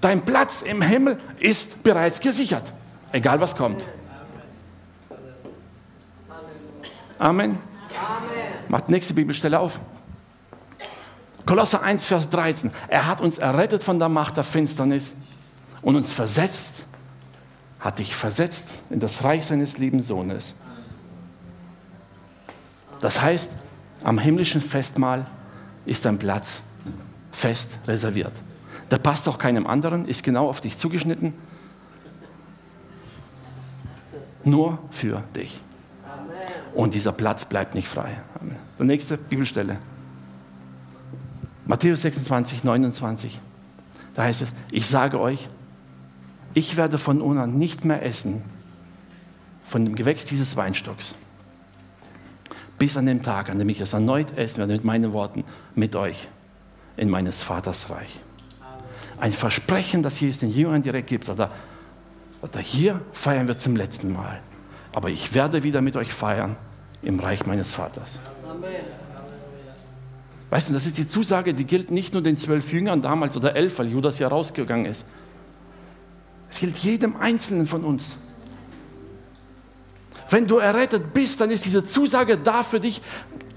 Dein 0.00 0.24
Platz 0.24 0.62
im 0.62 0.82
Himmel 0.82 1.18
ist 1.38 1.82
bereits 1.82 2.20
gesichert, 2.20 2.72
egal 3.12 3.40
was 3.40 3.56
kommt. 3.56 3.86
Amen. 7.18 7.58
Amen. 7.58 7.58
Macht 8.68 8.88
nächste 8.88 9.12
Bibelstelle 9.12 9.58
auf. 9.58 9.78
Kolosser 11.46 11.82
1, 11.82 12.06
Vers 12.06 12.30
13. 12.30 12.70
Er 12.88 13.06
hat 13.06 13.20
uns 13.20 13.38
errettet 13.38 13.82
von 13.82 13.98
der 13.98 14.08
Macht 14.08 14.36
der 14.36 14.44
Finsternis 14.44 15.14
und 15.82 15.96
uns 15.96 16.12
versetzt, 16.12 16.86
hat 17.78 17.98
dich 17.98 18.14
versetzt 18.14 18.80
in 18.90 19.00
das 19.00 19.24
Reich 19.24 19.46
seines 19.46 19.78
lieben 19.78 20.02
Sohnes. 20.02 20.54
Das 23.00 23.20
heißt, 23.20 23.52
am 24.04 24.18
himmlischen 24.18 24.60
Festmahl 24.60 25.26
ist 25.86 26.04
dein 26.04 26.18
Platz 26.18 26.62
fest 27.32 27.78
reserviert. 27.86 28.32
Der 28.90 28.98
passt 28.98 29.28
auch 29.28 29.38
keinem 29.38 29.66
anderen, 29.66 30.06
ist 30.06 30.22
genau 30.22 30.48
auf 30.48 30.60
dich 30.60 30.76
zugeschnitten. 30.76 31.34
Nur 34.44 34.78
für 34.90 35.22
dich. 35.36 35.60
Und 36.74 36.94
dieser 36.94 37.12
Platz 37.12 37.44
bleibt 37.44 37.74
nicht 37.74 37.88
frei. 37.88 38.10
Die 38.78 38.84
nächste 38.84 39.16
Bibelstelle. 39.16 39.78
Matthäus 41.66 42.02
26, 42.02 42.64
29. 42.64 43.40
Da 44.14 44.24
heißt 44.24 44.42
es, 44.42 44.52
ich 44.70 44.86
sage 44.86 45.20
euch, 45.20 45.48
ich 46.54 46.76
werde 46.76 46.98
von 46.98 47.18
nun 47.18 47.38
an 47.38 47.56
nicht 47.58 47.84
mehr 47.84 48.04
essen 48.04 48.42
von 49.64 49.84
dem 49.84 49.94
Gewächs 49.94 50.24
dieses 50.24 50.56
Weinstocks, 50.56 51.14
bis 52.76 52.96
an 52.96 53.06
den 53.06 53.22
Tag, 53.22 53.50
an 53.50 53.58
dem 53.58 53.68
ich 53.68 53.80
es 53.80 53.92
erneut 53.92 54.36
essen 54.36 54.58
werde 54.58 54.72
mit 54.72 54.84
meinen 54.84 55.12
Worten, 55.12 55.44
mit 55.76 55.94
euch 55.94 56.28
in 56.96 57.08
meines 57.08 57.42
Vaters 57.42 57.88
Reich. 57.88 58.20
Ein 59.20 59.32
Versprechen, 59.32 60.02
das 60.02 60.18
Jesus 60.18 60.40
den 60.40 60.52
Jüngern 60.52 60.82
direkt 60.82 61.08
gibt. 61.08 61.26
Sagt 61.26 61.38
er, 61.38 61.50
sagt 62.40 62.56
er, 62.56 62.62
hier 62.62 63.00
feiern 63.12 63.46
wir 63.46 63.56
zum 63.56 63.76
letzten 63.76 64.12
Mal. 64.12 64.40
Aber 64.92 65.10
ich 65.10 65.34
werde 65.34 65.62
wieder 65.62 65.82
mit 65.82 65.94
euch 65.96 66.12
feiern 66.12 66.56
im 67.02 67.20
Reich 67.20 67.46
meines 67.46 67.72
Vaters. 67.72 68.18
Amen. 68.48 68.99
Weißt 70.50 70.68
du, 70.68 70.72
das 70.72 70.84
ist 70.84 70.98
die 70.98 71.06
Zusage, 71.06 71.54
die 71.54 71.64
gilt 71.64 71.92
nicht 71.92 72.12
nur 72.12 72.22
den 72.22 72.36
zwölf 72.36 72.72
Jüngern 72.72 73.00
damals 73.00 73.36
oder 73.36 73.54
elf, 73.54 73.78
weil 73.78 73.88
Judas 73.88 74.18
ja 74.18 74.26
rausgegangen 74.26 74.84
ist. 74.84 75.06
Es 76.50 76.58
gilt 76.58 76.76
jedem 76.78 77.16
Einzelnen 77.16 77.66
von 77.66 77.84
uns. 77.84 78.16
Wenn 80.28 80.48
du 80.48 80.58
errettet 80.58 81.14
bist, 81.14 81.40
dann 81.40 81.50
ist 81.50 81.64
diese 81.64 81.84
Zusage 81.84 82.36
da 82.36 82.64
für 82.64 82.80
dich. 82.80 83.00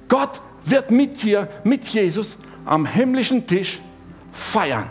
Gott 0.08 0.42
wird 0.64 0.92
mit 0.92 1.22
dir, 1.24 1.50
mit 1.64 1.86
Jesus 1.86 2.38
am 2.64 2.86
himmlischen 2.86 3.46
Tisch 3.48 3.82
feiern. 4.32 4.88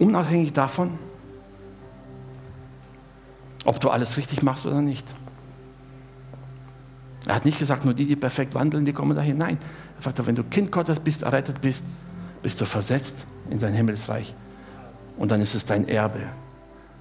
Unabhängig 0.00 0.52
davon, 0.52 0.98
ob 3.64 3.80
du 3.80 3.90
alles 3.90 4.16
richtig 4.16 4.42
machst 4.42 4.66
oder 4.66 4.82
nicht. 4.82 5.06
Er 7.26 7.34
hat 7.34 7.44
nicht 7.44 7.58
gesagt, 7.58 7.84
nur 7.84 7.94
die, 7.94 8.04
die 8.04 8.16
perfekt 8.16 8.54
wandeln, 8.54 8.84
die 8.84 8.92
kommen 8.92 9.16
dahin. 9.16 9.38
Nein, 9.38 9.58
er 9.96 10.02
sagte, 10.02 10.26
wenn 10.26 10.34
du 10.34 10.44
Kind 10.44 10.70
Gottes 10.70 11.00
bist, 11.00 11.22
errettet 11.22 11.60
bist, 11.60 11.84
bist 12.42 12.60
du 12.60 12.66
versetzt 12.66 13.26
in 13.48 13.58
sein 13.58 13.72
Himmelsreich. 13.72 14.34
Und 15.16 15.30
dann 15.30 15.40
ist 15.40 15.54
es 15.54 15.64
dein 15.64 15.88
Erbe. 15.88 16.20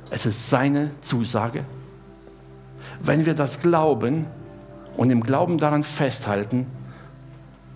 Es 0.10 0.26
ist 0.26 0.50
seine 0.50 0.92
Zusage. 1.02 1.66
Wenn 3.02 3.26
wir 3.26 3.34
das 3.34 3.62
glauben 3.62 4.28
und 4.96 5.10
im 5.10 5.24
Glauben 5.24 5.58
daran 5.58 5.84
festhalten, 5.84 6.68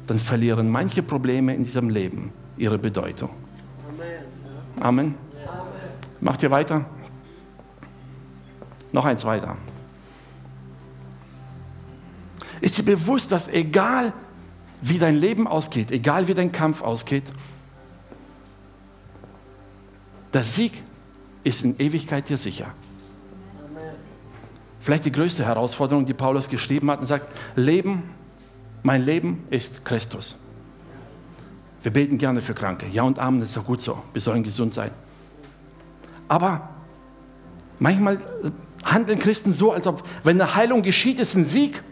dann 0.06 0.20
verlieren 0.20 0.70
manche 0.70 1.04
Probleme 1.04 1.54
in 1.54 1.64
diesem 1.64 1.90
Leben 1.90 2.32
ihre 2.56 2.78
Bedeutung. 2.78 3.32
Amen. 4.80 5.16
Amen. 5.16 5.16
Macht 6.22 6.44
ihr 6.44 6.52
weiter? 6.52 6.86
Noch 8.92 9.06
eins 9.06 9.26
weiter. 9.26 9.58
Ist 12.62 12.78
dir 12.78 12.84
bewusst, 12.84 13.32
dass 13.32 13.48
egal 13.48 14.14
wie 14.82 14.98
dein 15.00 15.16
Leben 15.16 15.48
ausgeht, 15.48 15.92
egal 15.92 16.28
wie 16.28 16.34
dein 16.34 16.52
Kampf 16.52 16.82
ausgeht, 16.82 17.26
der 20.34 20.44
Sieg 20.44 20.84
ist 21.44 21.64
in 21.64 21.80
Ewigkeit 21.80 22.30
dir 22.30 22.38
sicher. 22.38 22.74
Vielleicht 24.80 25.06
die 25.06 25.12
größte 25.12 25.46
Herausforderung, 25.46 26.06
die 26.06 26.14
Paulus 26.14 26.48
geschrieben 26.48 26.90
hat 26.92 27.00
und 27.00 27.08
sagt, 27.08 27.28
Leben 27.56 28.04
Mein 28.84 29.04
Leben 29.04 29.44
ist 29.50 29.84
Christus. 29.84 30.38
Wir 31.84 31.92
beten 31.92 32.18
gerne 32.18 32.42
für 32.42 32.54
Kranke. 32.54 32.86
Ja 32.88 33.04
und 33.04 33.20
Amen, 33.20 33.40
das 33.40 33.50
ist 33.50 33.58
doch 33.58 33.66
gut 33.66 33.82
so. 33.82 34.02
Wir 34.14 34.22
sollen 34.22 34.44
gesund 34.44 34.74
sein. 34.74 34.92
Aber 36.28 36.70
manchmal 37.80 38.18
handeln 38.84 39.20
Christen 39.20 39.52
so, 39.52 39.72
als 39.72 39.88
ob, 39.88 40.04
wenn 40.24 40.40
eine 40.40 40.56
Heilung 40.56 40.82
geschieht, 40.84 41.20
ist 41.20 41.36
ein 41.36 41.46
Sieg. 41.46 41.84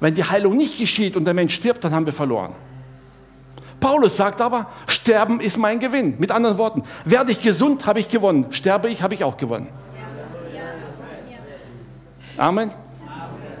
Wenn 0.00 0.14
die 0.14 0.24
Heilung 0.24 0.56
nicht 0.56 0.78
geschieht 0.78 1.16
und 1.16 1.24
der 1.24 1.34
Mensch 1.34 1.54
stirbt, 1.54 1.84
dann 1.84 1.94
haben 1.94 2.06
wir 2.06 2.12
verloren. 2.12 2.54
Paulus 3.80 4.16
sagt 4.16 4.40
aber, 4.40 4.68
Sterben 4.86 5.40
ist 5.40 5.58
mein 5.58 5.78
Gewinn. 5.78 6.16
Mit 6.18 6.30
anderen 6.30 6.58
Worten, 6.58 6.82
werde 7.04 7.32
ich 7.32 7.40
gesund, 7.40 7.86
habe 7.86 8.00
ich 8.00 8.08
gewonnen. 8.08 8.46
Sterbe 8.50 8.88
ich, 8.88 9.02
habe 9.02 9.14
ich 9.14 9.24
auch 9.24 9.36
gewonnen. 9.36 9.68
Amen. 12.36 12.70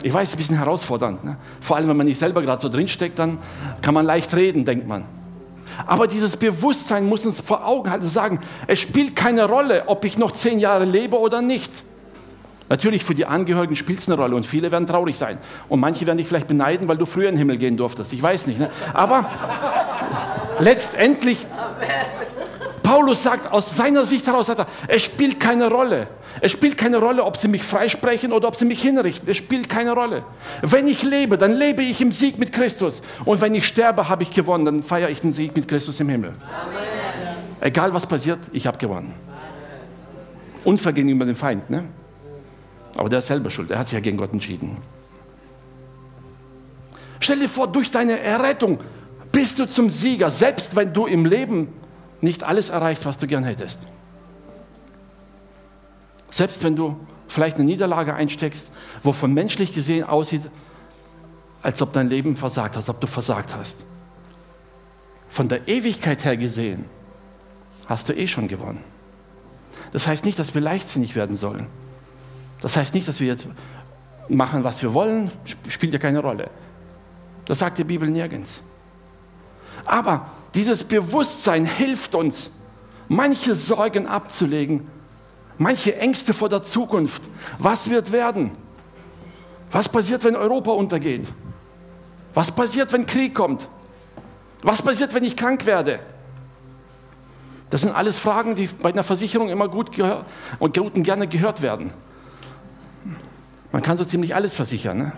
Ich 0.02 0.12
weiß, 0.12 0.34
ein 0.34 0.38
bisschen 0.38 0.58
herausfordernd. 0.58 1.24
Ne? 1.24 1.36
Vor 1.60 1.76
allem, 1.76 1.88
wenn 1.88 1.96
man 1.96 2.06
nicht 2.06 2.18
selber 2.18 2.42
gerade 2.42 2.60
so 2.60 2.68
drinsteckt, 2.68 3.18
dann 3.18 3.38
kann 3.82 3.94
man 3.94 4.06
leicht 4.06 4.34
reden, 4.34 4.64
denkt 4.64 4.86
man. 4.86 5.06
Aber 5.86 6.06
dieses 6.06 6.36
Bewusstsein 6.36 7.06
muss 7.06 7.26
uns 7.26 7.40
vor 7.40 7.66
Augen 7.66 7.90
halten 7.90 8.04
und 8.04 8.10
sagen, 8.10 8.40
es 8.66 8.78
spielt 8.78 9.16
keine 9.16 9.46
Rolle, 9.46 9.84
ob 9.86 10.04
ich 10.04 10.16
noch 10.16 10.30
zehn 10.30 10.58
Jahre 10.58 10.84
lebe 10.84 11.18
oder 11.18 11.42
nicht. 11.42 11.84
Natürlich 12.68 13.04
für 13.04 13.14
die 13.14 13.26
Angehörigen 13.26 13.76
spielt 13.76 14.00
es 14.00 14.08
eine 14.08 14.16
Rolle 14.20 14.34
und 14.34 14.44
viele 14.44 14.72
werden 14.72 14.86
traurig 14.86 15.16
sein. 15.16 15.38
Und 15.68 15.80
manche 15.80 16.04
werden 16.06 16.18
dich 16.18 16.26
vielleicht 16.26 16.48
beneiden, 16.48 16.88
weil 16.88 16.96
du 16.96 17.06
früher 17.06 17.28
in 17.28 17.34
den 17.34 17.38
Himmel 17.38 17.58
gehen 17.58 17.76
durftest. 17.76 18.12
Ich 18.12 18.22
weiß 18.22 18.46
nicht. 18.48 18.58
Ne? 18.58 18.70
Aber 18.92 19.30
letztendlich, 20.58 21.46
Paulus 22.82 23.22
sagt 23.22 23.52
aus 23.52 23.76
seiner 23.76 24.04
Sicht 24.04 24.26
heraus, 24.26 24.48
er, 24.48 24.66
es 24.88 25.02
spielt 25.02 25.38
keine 25.38 25.70
Rolle. 25.70 26.08
Es 26.40 26.52
spielt 26.52 26.76
keine 26.76 26.98
Rolle, 26.98 27.24
ob 27.24 27.36
sie 27.36 27.48
mich 27.48 27.62
freisprechen 27.62 28.32
oder 28.32 28.48
ob 28.48 28.56
sie 28.56 28.64
mich 28.64 28.82
hinrichten. 28.82 29.28
Es 29.30 29.36
spielt 29.36 29.68
keine 29.68 29.92
Rolle. 29.92 30.24
Wenn 30.60 30.88
ich 30.88 31.04
lebe, 31.04 31.38
dann 31.38 31.52
lebe 31.52 31.82
ich 31.82 32.00
im 32.00 32.10
Sieg 32.10 32.38
mit 32.38 32.52
Christus. 32.52 33.00
Und 33.24 33.40
wenn 33.40 33.54
ich 33.54 33.66
sterbe, 33.66 34.08
habe 34.08 34.24
ich 34.24 34.30
gewonnen. 34.30 34.64
Dann 34.64 34.82
feiere 34.82 35.08
ich 35.08 35.20
den 35.20 35.32
Sieg 35.32 35.54
mit 35.54 35.68
Christus 35.68 36.00
im 36.00 36.08
Himmel. 36.08 36.30
Amen. 36.30 36.86
Egal 37.60 37.94
was 37.94 38.06
passiert, 38.06 38.40
ich 38.52 38.66
habe 38.66 38.76
gewonnen. 38.76 39.14
Unfair 40.64 40.92
gegenüber 40.92 41.24
dem 41.24 41.36
Feind. 41.36 41.70
Ne? 41.70 41.84
Aber 42.96 43.08
der 43.08 43.18
ist 43.18 43.26
selber 43.26 43.50
schuld. 43.50 43.70
Er 43.70 43.78
hat 43.78 43.88
sich 43.88 43.94
ja 43.94 44.00
gegen 44.00 44.16
Gott 44.16 44.32
entschieden. 44.32 44.78
Stell 47.20 47.38
dir 47.38 47.48
vor, 47.48 47.68
durch 47.68 47.90
deine 47.90 48.20
Errettung 48.20 48.78
bist 49.32 49.58
du 49.58 49.66
zum 49.66 49.90
Sieger, 49.90 50.30
selbst 50.30 50.76
wenn 50.76 50.92
du 50.92 51.06
im 51.06 51.26
Leben 51.26 51.68
nicht 52.20 52.42
alles 52.42 52.70
erreichst, 52.70 53.04
was 53.04 53.16
du 53.18 53.26
gern 53.26 53.44
hättest. 53.44 53.80
Selbst 56.30 56.64
wenn 56.64 56.76
du 56.76 56.96
vielleicht 57.28 57.56
eine 57.56 57.64
Niederlage 57.64 58.14
einsteckst, 58.14 58.70
wovon 59.02 59.34
menschlich 59.34 59.72
gesehen 59.72 60.04
aussieht, 60.04 60.50
als 61.62 61.82
ob 61.82 61.92
dein 61.92 62.08
Leben 62.08 62.36
versagt 62.36 62.76
hast, 62.76 62.84
als 62.84 62.90
ob 62.90 63.00
du 63.00 63.06
versagt 63.06 63.54
hast. 63.56 63.84
Von 65.28 65.48
der 65.48 65.68
Ewigkeit 65.68 66.24
her 66.24 66.36
gesehen 66.36 66.86
hast 67.86 68.08
du 68.08 68.14
eh 68.14 68.26
schon 68.26 68.48
gewonnen. 68.48 68.82
Das 69.92 70.06
heißt 70.06 70.24
nicht, 70.24 70.38
dass 70.38 70.54
wir 70.54 70.60
leichtsinnig 70.60 71.14
werden 71.14 71.36
sollen. 71.36 71.66
Das 72.60 72.76
heißt 72.76 72.94
nicht, 72.94 73.06
dass 73.06 73.20
wir 73.20 73.28
jetzt 73.28 73.46
machen, 74.28 74.64
was 74.64 74.82
wir 74.82 74.92
wollen, 74.94 75.30
spielt 75.68 75.92
ja 75.92 75.98
keine 75.98 76.20
Rolle. 76.20 76.50
Das 77.44 77.60
sagt 77.60 77.78
die 77.78 77.84
Bibel 77.84 78.08
nirgends. 78.08 78.60
Aber 79.84 80.26
dieses 80.54 80.82
Bewusstsein 80.82 81.64
hilft 81.64 82.14
uns, 82.14 82.50
manche 83.08 83.54
Sorgen 83.54 84.06
abzulegen, 84.06 84.88
manche 85.58 85.96
Ängste 85.96 86.34
vor 86.34 86.48
der 86.48 86.62
Zukunft. 86.62 87.22
Was 87.58 87.88
wird 87.88 88.10
werden? 88.10 88.52
Was 89.70 89.88
passiert, 89.88 90.24
wenn 90.24 90.34
Europa 90.34 90.72
untergeht? 90.72 91.32
Was 92.34 92.50
passiert, 92.50 92.92
wenn 92.92 93.06
Krieg 93.06 93.34
kommt? 93.34 93.68
Was 94.62 94.82
passiert, 94.82 95.14
wenn 95.14 95.24
ich 95.24 95.36
krank 95.36 95.66
werde? 95.66 96.00
Das 97.70 97.82
sind 97.82 97.94
alles 97.94 98.18
Fragen, 98.18 98.56
die 98.56 98.66
bei 98.66 98.90
einer 98.90 99.04
Versicherung 99.04 99.48
immer 99.48 99.68
gut 99.68 99.90
und 100.58 101.02
gerne 101.04 101.28
gehört 101.28 101.62
werden. 101.62 101.92
Man 103.72 103.82
kann 103.82 103.98
so 103.98 104.04
ziemlich 104.04 104.34
alles 104.34 104.54
versichern, 104.54 104.98
ne? 104.98 105.12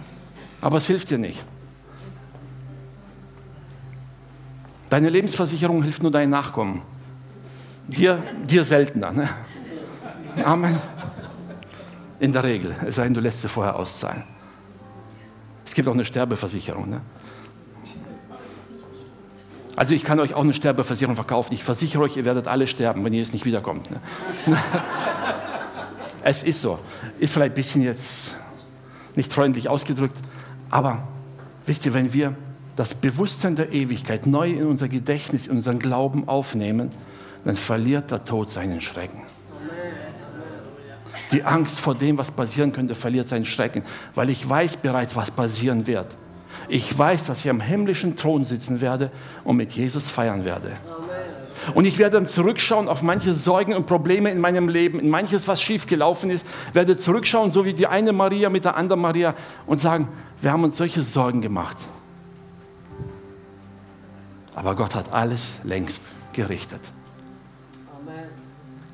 aber 0.61 0.79
es 0.79 0.87
hilft 0.87 1.11
dir 1.11 1.19
nicht. 1.19 1.45
Deine 4.89 5.11
Lebensversicherung 5.11 5.83
hilft 5.83 6.03
nur 6.03 6.11
deinen 6.11 6.31
Nachkommen. 6.31 6.83
Dir, 7.89 8.23
dir 8.47 8.65
seltener. 8.65 9.13
Ne? 9.13 9.29
Amen. 10.45 10.79
In 12.21 12.33
der 12.33 12.43
Regel, 12.43 12.75
es 12.87 12.97
sei 12.97 13.05
denn, 13.05 13.15
du 13.15 13.21
lässt 13.21 13.43
sie 13.43 13.49
vorher 13.49 13.77
auszahlen. 13.77 14.25
Es 15.65 15.75
gibt 15.75 15.87
auch 15.89 15.93
eine 15.93 16.05
Sterbeversicherung. 16.05 16.89
Ne? 16.89 17.03
Also 19.77 19.95
ich 19.95 20.03
kann 20.03 20.19
euch 20.19 20.35
auch 20.35 20.43
eine 20.43 20.55
Sterbeversicherung 20.55 21.15
verkaufen. 21.15 21.55
Ich 21.55 21.63
versichere 21.63 22.03
euch, 22.03 22.17
ihr 22.17 22.25
werdet 22.25 22.49
alle 22.49 22.67
sterben, 22.67 23.05
wenn 23.05 23.13
ihr 23.13 23.21
jetzt 23.21 23.33
nicht 23.33 23.45
wiederkommt. 23.45 23.91
Ne? 23.91 24.01
es 26.25 26.43
ist 26.43 26.61
so. 26.63 26.79
Ist 27.19 27.35
vielleicht 27.35 27.53
ein 27.53 27.55
bisschen 27.55 27.83
jetzt 27.83 28.37
nicht 29.17 29.33
freundlich 29.33 29.69
ausgedrückt, 29.69 30.17
aber 30.71 31.09
wisst 31.67 31.85
ihr, 31.87 31.95
wenn 31.95 32.13
wir 32.13 32.35
das 32.77 32.95
Bewusstsein 32.95 33.57
der 33.57 33.73
Ewigkeit 33.73 34.27
neu 34.27 34.53
in 34.53 34.67
unser 34.67 34.89
Gedächtnis, 34.89 35.49
in 35.49 35.57
unseren 35.57 35.81
Glauben 35.81 36.29
aufnehmen, 36.29 36.93
dann 37.45 37.57
verliert 37.57 38.11
der 38.13 38.25
Tod 38.25 38.51
seinen 38.51 38.81
Schrecken. 38.81 39.23
Die 41.33 41.43
Angst 41.43 41.81
vor 41.81 41.95
dem, 41.95 42.17
was 42.17 42.31
passieren 42.31 42.73
könnte, 42.73 42.95
verliert 42.95 43.29
seinen 43.29 43.45
Schrecken, 43.45 43.83
weil 44.15 44.31
ich 44.31 44.49
weiß 44.49 44.77
bereits, 44.77 45.17
was 45.17 45.31
passieren 45.31 45.87
wird. 45.87 46.17
Ich 46.69 46.97
weiß, 46.97 47.27
dass 47.27 47.45
ich 47.45 47.51
am 47.51 47.61
himmlischen 47.61 48.17
Thron 48.17 48.45
sitzen 48.45 48.81
werde 48.81 49.11
und 49.45 49.57
mit 49.57 49.73
Jesus 49.73 50.11
feiern 50.11 50.45
werde. 50.45 50.73
Und 51.75 51.85
ich 51.85 51.99
werde 51.99 52.17
dann 52.17 52.27
zurückschauen 52.27 52.89
auf 52.89 53.03
manche 53.03 53.35
Sorgen 53.35 53.75
und 53.75 53.87
Probleme 53.87 54.31
in 54.31 54.41
meinem 54.41 54.69
Leben, 54.69 55.01
in 55.01 55.11
manches, 55.11 55.49
was 55.49 55.63
schiefgelaufen 55.63 56.31
ist, 56.31 56.47
werde 56.73 56.97
zurückschauen, 56.97 57.51
so 57.51 57.65
wie 57.65 57.75
die 57.75 57.87
eine 57.87 58.13
Maria 58.13 58.51
mit 58.51 58.65
der 58.65 58.77
anderen 58.77 59.01
Maria 59.01 59.35
und 59.67 59.81
sagen, 59.81 60.09
wir 60.41 60.53
haben 60.53 60.65
uns 60.65 60.77
solche 60.77 61.03
Sorgen 61.03 61.41
gemacht. 61.41 61.77
Aber 64.55 64.75
Gott 64.75 64.95
hat 64.95 65.13
alles 65.13 65.61
längst 65.63 66.03
gerichtet. 66.33 66.91
Amen. 67.97 68.29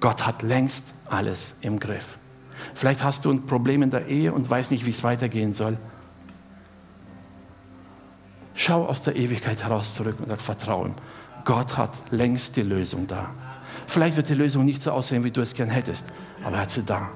Gott 0.01 0.27
hat 0.27 0.43
längst 0.43 0.93
alles 1.09 1.55
im 1.61 1.79
Griff. 1.79 2.19
Vielleicht 2.75 3.03
hast 3.03 3.25
du 3.25 3.31
ein 3.31 3.47
Problem 3.47 3.83
in 3.83 3.91
der 3.91 4.07
Ehe 4.09 4.33
und 4.33 4.49
weißt 4.49 4.71
nicht, 4.71 4.85
wie 4.85 4.91
es 4.91 5.03
weitergehen 5.03 5.55
soll. 5.55 5.79
Schau 8.55 8.87
aus 8.87 9.03
der 9.03 9.17
Ewigkeit 9.17 9.65
heraus 9.65 9.95
zurück 9.95 10.17
und 10.21 10.29
sag, 10.29 10.41
vertraue 10.41 10.89
ihm. 10.89 10.95
Gott 11.45 11.77
hat 11.77 12.11
längst 12.11 12.57
die 12.57 12.63
Lösung 12.63 13.07
da. 13.07 13.31
Vielleicht 13.87 14.17
wird 14.17 14.29
die 14.29 14.35
Lösung 14.35 14.65
nicht 14.65 14.83
so 14.83 14.93
aussehen, 14.93 15.25
wie 15.25 15.31
du 15.31 15.41
es 15.41 15.55
gern 15.55 15.69
hättest, 15.69 16.07
aber 16.43 16.57
er 16.57 16.63
hat 16.63 16.71
sie 16.71 16.83
da. 16.83 17.11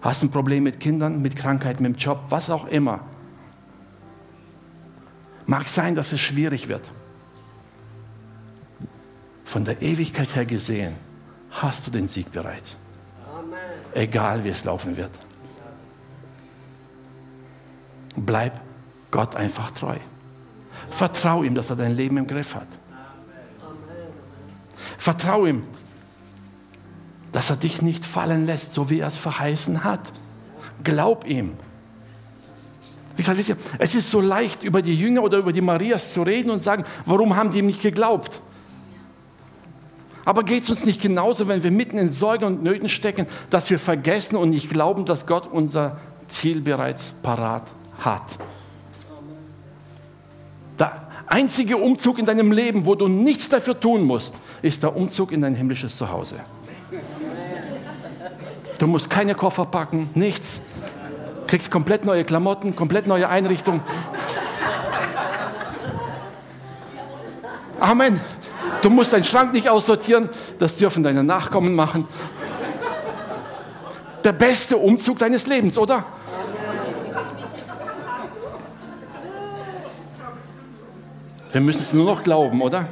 Hast 0.00 0.22
ein 0.22 0.30
Problem 0.30 0.64
mit 0.64 0.80
Kindern, 0.80 1.20
mit 1.22 1.36
Krankheit, 1.36 1.80
mit 1.80 1.94
dem 1.94 1.98
Job, 1.98 2.20
was 2.28 2.50
auch 2.50 2.66
immer. 2.66 3.00
Mag 5.46 5.68
sein, 5.68 5.94
dass 5.94 6.12
es 6.12 6.20
schwierig 6.20 6.68
wird. 6.68 6.90
Von 9.44 9.64
der 9.64 9.82
Ewigkeit 9.82 10.34
her 10.34 10.46
gesehen 10.46 10.94
hast 11.50 11.86
du 11.86 11.90
den 11.90 12.08
Sieg 12.08 12.32
bereits. 12.32 12.78
Egal 13.94 14.44
wie 14.44 14.48
es 14.48 14.64
laufen 14.64 14.96
wird. 14.96 15.10
Bleib 18.16 18.60
Gott 19.10 19.36
einfach 19.36 19.70
treu. 19.72 19.96
Vertrau 20.90 21.42
ihm, 21.42 21.54
dass 21.54 21.70
er 21.70 21.76
dein 21.76 21.94
Leben 21.94 22.16
im 22.16 22.26
Griff 22.26 22.54
hat. 22.54 22.66
Vertrau 25.02 25.46
ihm, 25.46 25.62
dass 27.32 27.50
er 27.50 27.56
dich 27.56 27.82
nicht 27.82 28.04
fallen 28.04 28.46
lässt, 28.46 28.70
so 28.70 28.88
wie 28.88 29.00
er 29.00 29.08
es 29.08 29.18
verheißen 29.18 29.82
hat. 29.82 30.12
Glaub 30.84 31.26
ihm. 31.26 31.54
Wie 33.16 33.22
gesagt, 33.22 33.36
wisst 33.36 33.48
ihr, 33.48 33.56
es 33.80 33.96
ist 33.96 34.08
so 34.08 34.20
leicht, 34.20 34.62
über 34.62 34.80
die 34.80 34.94
Jünger 34.94 35.24
oder 35.24 35.38
über 35.38 35.52
die 35.52 35.60
Marias 35.60 36.12
zu 36.12 36.22
reden 36.22 36.52
und 36.52 36.62
sagen, 36.62 36.84
warum 37.04 37.34
haben 37.34 37.50
die 37.50 37.58
ihm 37.58 37.66
nicht 37.66 37.82
geglaubt? 37.82 38.40
Aber 40.24 40.44
geht 40.44 40.62
es 40.62 40.70
uns 40.70 40.86
nicht 40.86 41.02
genauso, 41.02 41.48
wenn 41.48 41.64
wir 41.64 41.72
mitten 41.72 41.98
in 41.98 42.08
Sorgen 42.08 42.44
und 42.44 42.62
Nöten 42.62 42.88
stecken, 42.88 43.26
dass 43.50 43.70
wir 43.70 43.80
vergessen 43.80 44.36
und 44.36 44.50
nicht 44.50 44.70
glauben, 44.70 45.04
dass 45.04 45.26
Gott 45.26 45.48
unser 45.50 45.98
Ziel 46.28 46.60
bereits 46.60 47.12
parat 47.24 47.72
hat? 47.98 48.38
Der 50.78 51.08
einzige 51.26 51.76
Umzug 51.76 52.20
in 52.20 52.26
deinem 52.26 52.52
Leben, 52.52 52.86
wo 52.86 52.94
du 52.94 53.08
nichts 53.08 53.48
dafür 53.48 53.80
tun 53.80 54.04
musst, 54.04 54.36
ist 54.62 54.82
der 54.82 54.96
Umzug 54.96 55.32
in 55.32 55.42
dein 55.42 55.54
himmlisches 55.54 55.96
Zuhause. 55.96 56.36
Du 58.78 58.86
musst 58.86 59.10
keine 59.10 59.34
Koffer 59.34 59.66
packen, 59.66 60.10
nichts. 60.14 60.60
Kriegst 61.46 61.70
komplett 61.70 62.04
neue 62.04 62.24
Klamotten, 62.24 62.74
komplett 62.74 63.06
neue 63.06 63.28
Einrichtung. 63.28 63.80
Amen. 67.78 68.20
Du 68.80 68.90
musst 68.90 69.12
deinen 69.12 69.24
Schrank 69.24 69.52
nicht 69.52 69.68
aussortieren, 69.68 70.28
das 70.58 70.76
dürfen 70.76 71.02
deine 71.02 71.22
Nachkommen 71.22 71.74
machen. 71.74 72.06
Der 74.24 74.32
beste 74.32 74.76
Umzug 74.76 75.18
deines 75.18 75.46
Lebens, 75.46 75.76
oder? 75.76 76.04
Wir 81.50 81.60
müssen 81.60 81.82
es 81.82 81.92
nur 81.92 82.06
noch 82.06 82.22
glauben, 82.22 82.62
oder? 82.62 82.88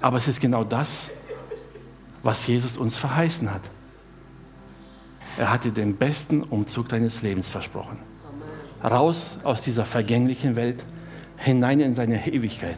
Aber 0.00 0.16
es 0.16 0.28
ist 0.28 0.40
genau 0.40 0.64
das, 0.64 1.10
was 2.22 2.46
Jesus 2.46 2.76
uns 2.76 2.96
verheißen 2.96 3.52
hat. 3.52 3.62
Er 5.38 5.50
hat 5.50 5.64
dir 5.64 5.72
den 5.72 5.96
besten 5.96 6.42
Umzug 6.42 6.88
deines 6.88 7.22
Lebens 7.22 7.48
versprochen. 7.48 7.98
Raus 8.82 9.38
aus 9.44 9.62
dieser 9.62 9.84
vergänglichen 9.84 10.56
Welt, 10.56 10.84
hinein 11.36 11.80
in 11.80 11.94
seine 11.94 12.26
Ewigkeit, 12.26 12.76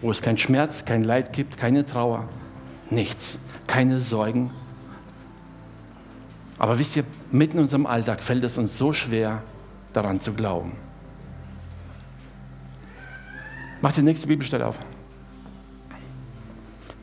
wo 0.00 0.10
es 0.10 0.22
keinen 0.22 0.38
Schmerz, 0.38 0.84
kein 0.84 1.04
Leid 1.04 1.32
gibt, 1.32 1.56
keine 1.56 1.86
Trauer, 1.86 2.28
nichts, 2.90 3.38
keine 3.66 4.00
Sorgen. 4.00 4.50
Aber 6.58 6.78
wisst 6.78 6.96
ihr, 6.96 7.04
mitten 7.30 7.58
in 7.58 7.62
unserem 7.62 7.86
Alltag 7.86 8.20
fällt 8.20 8.44
es 8.44 8.58
uns 8.58 8.76
so 8.76 8.92
schwer, 8.92 9.42
daran 9.92 10.20
zu 10.20 10.32
glauben. 10.32 10.76
Mach 13.80 13.92
die 13.92 14.02
nächste 14.02 14.26
Bibelstelle 14.26 14.66
auf. 14.66 14.78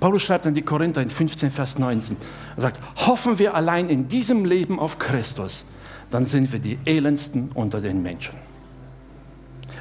Paulus 0.06 0.22
schreibt 0.22 0.46
an 0.46 0.54
die 0.54 0.62
Korinther 0.62 1.02
in 1.02 1.10
15, 1.10 1.50
Vers 1.50 1.80
19. 1.80 2.15
Er 2.58 2.62
sagt, 2.62 2.80
hoffen 3.08 3.39
wir 3.39 3.56
allein 3.56 3.89
in 3.89 4.08
diesem 4.08 4.46
Leben 4.46 4.80
auf 4.80 5.00
Christus, 5.00 5.65
dann 6.12 6.28
sind 6.28 6.54
wir 6.54 6.60
die 6.60 6.78
elendsten 6.86 7.50
unter 7.56 7.82
den 7.82 8.04
Menschen. 8.04 8.36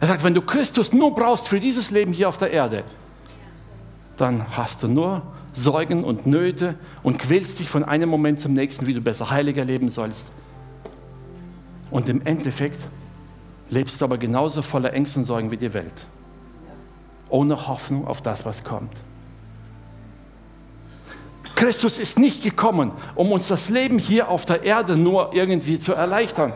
Er 0.00 0.06
sagt, 0.06 0.24
wenn 0.24 0.32
du 0.32 0.40
Christus 0.40 0.94
nur 0.94 1.14
brauchst 1.14 1.46
für 1.46 1.60
dieses 1.60 1.90
Leben 1.90 2.14
hier 2.14 2.30
auf 2.30 2.38
der 2.38 2.52
Erde, 2.52 2.84
dann 4.16 4.56
hast 4.56 4.82
du 4.82 4.88
nur 4.88 5.20
Sorgen 5.52 6.04
und 6.04 6.24
Nöte 6.24 6.76
und 7.02 7.18
quälst 7.18 7.58
dich 7.58 7.68
von 7.68 7.84
einem 7.84 8.08
Moment 8.08 8.40
zum 8.40 8.54
nächsten, 8.54 8.86
wie 8.86 8.94
du 8.94 9.02
besser 9.02 9.28
heiliger 9.28 9.66
leben 9.66 9.90
sollst. 9.90 10.28
Und 11.90 12.08
im 12.08 12.22
Endeffekt 12.22 12.80
lebst 13.68 14.00
du 14.00 14.06
aber 14.06 14.16
genauso 14.16 14.62
voller 14.62 14.94
Ängste 14.94 15.18
und 15.18 15.26
Sorgen 15.26 15.50
wie 15.50 15.58
die 15.58 15.74
Welt. 15.74 16.06
Ohne 17.28 17.68
Hoffnung 17.68 18.06
auf 18.06 18.22
das, 18.22 18.46
was 18.46 18.64
kommt. 18.64 19.02
Christus 21.54 21.98
ist 21.98 22.18
nicht 22.18 22.42
gekommen, 22.42 22.92
um 23.14 23.32
uns 23.32 23.48
das 23.48 23.68
Leben 23.68 23.98
hier 23.98 24.28
auf 24.28 24.44
der 24.44 24.62
Erde 24.62 24.96
nur 24.96 25.32
irgendwie 25.34 25.78
zu 25.78 25.92
erleichtern. 25.94 26.52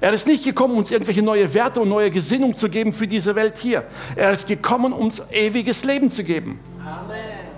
Er 0.00 0.12
ist 0.12 0.26
nicht 0.26 0.44
gekommen, 0.44 0.76
uns 0.76 0.90
irgendwelche 0.90 1.22
neue 1.22 1.52
Werte 1.54 1.80
und 1.80 1.88
neue 1.88 2.10
Gesinnung 2.10 2.54
zu 2.54 2.68
geben 2.68 2.92
für 2.92 3.06
diese 3.06 3.34
Welt 3.34 3.56
hier. 3.58 3.84
Er 4.14 4.30
ist 4.32 4.46
gekommen, 4.46 4.92
uns 4.92 5.22
ewiges 5.30 5.84
Leben 5.84 6.10
zu 6.10 6.22
geben. 6.22 6.60
Amen. 6.86 7.48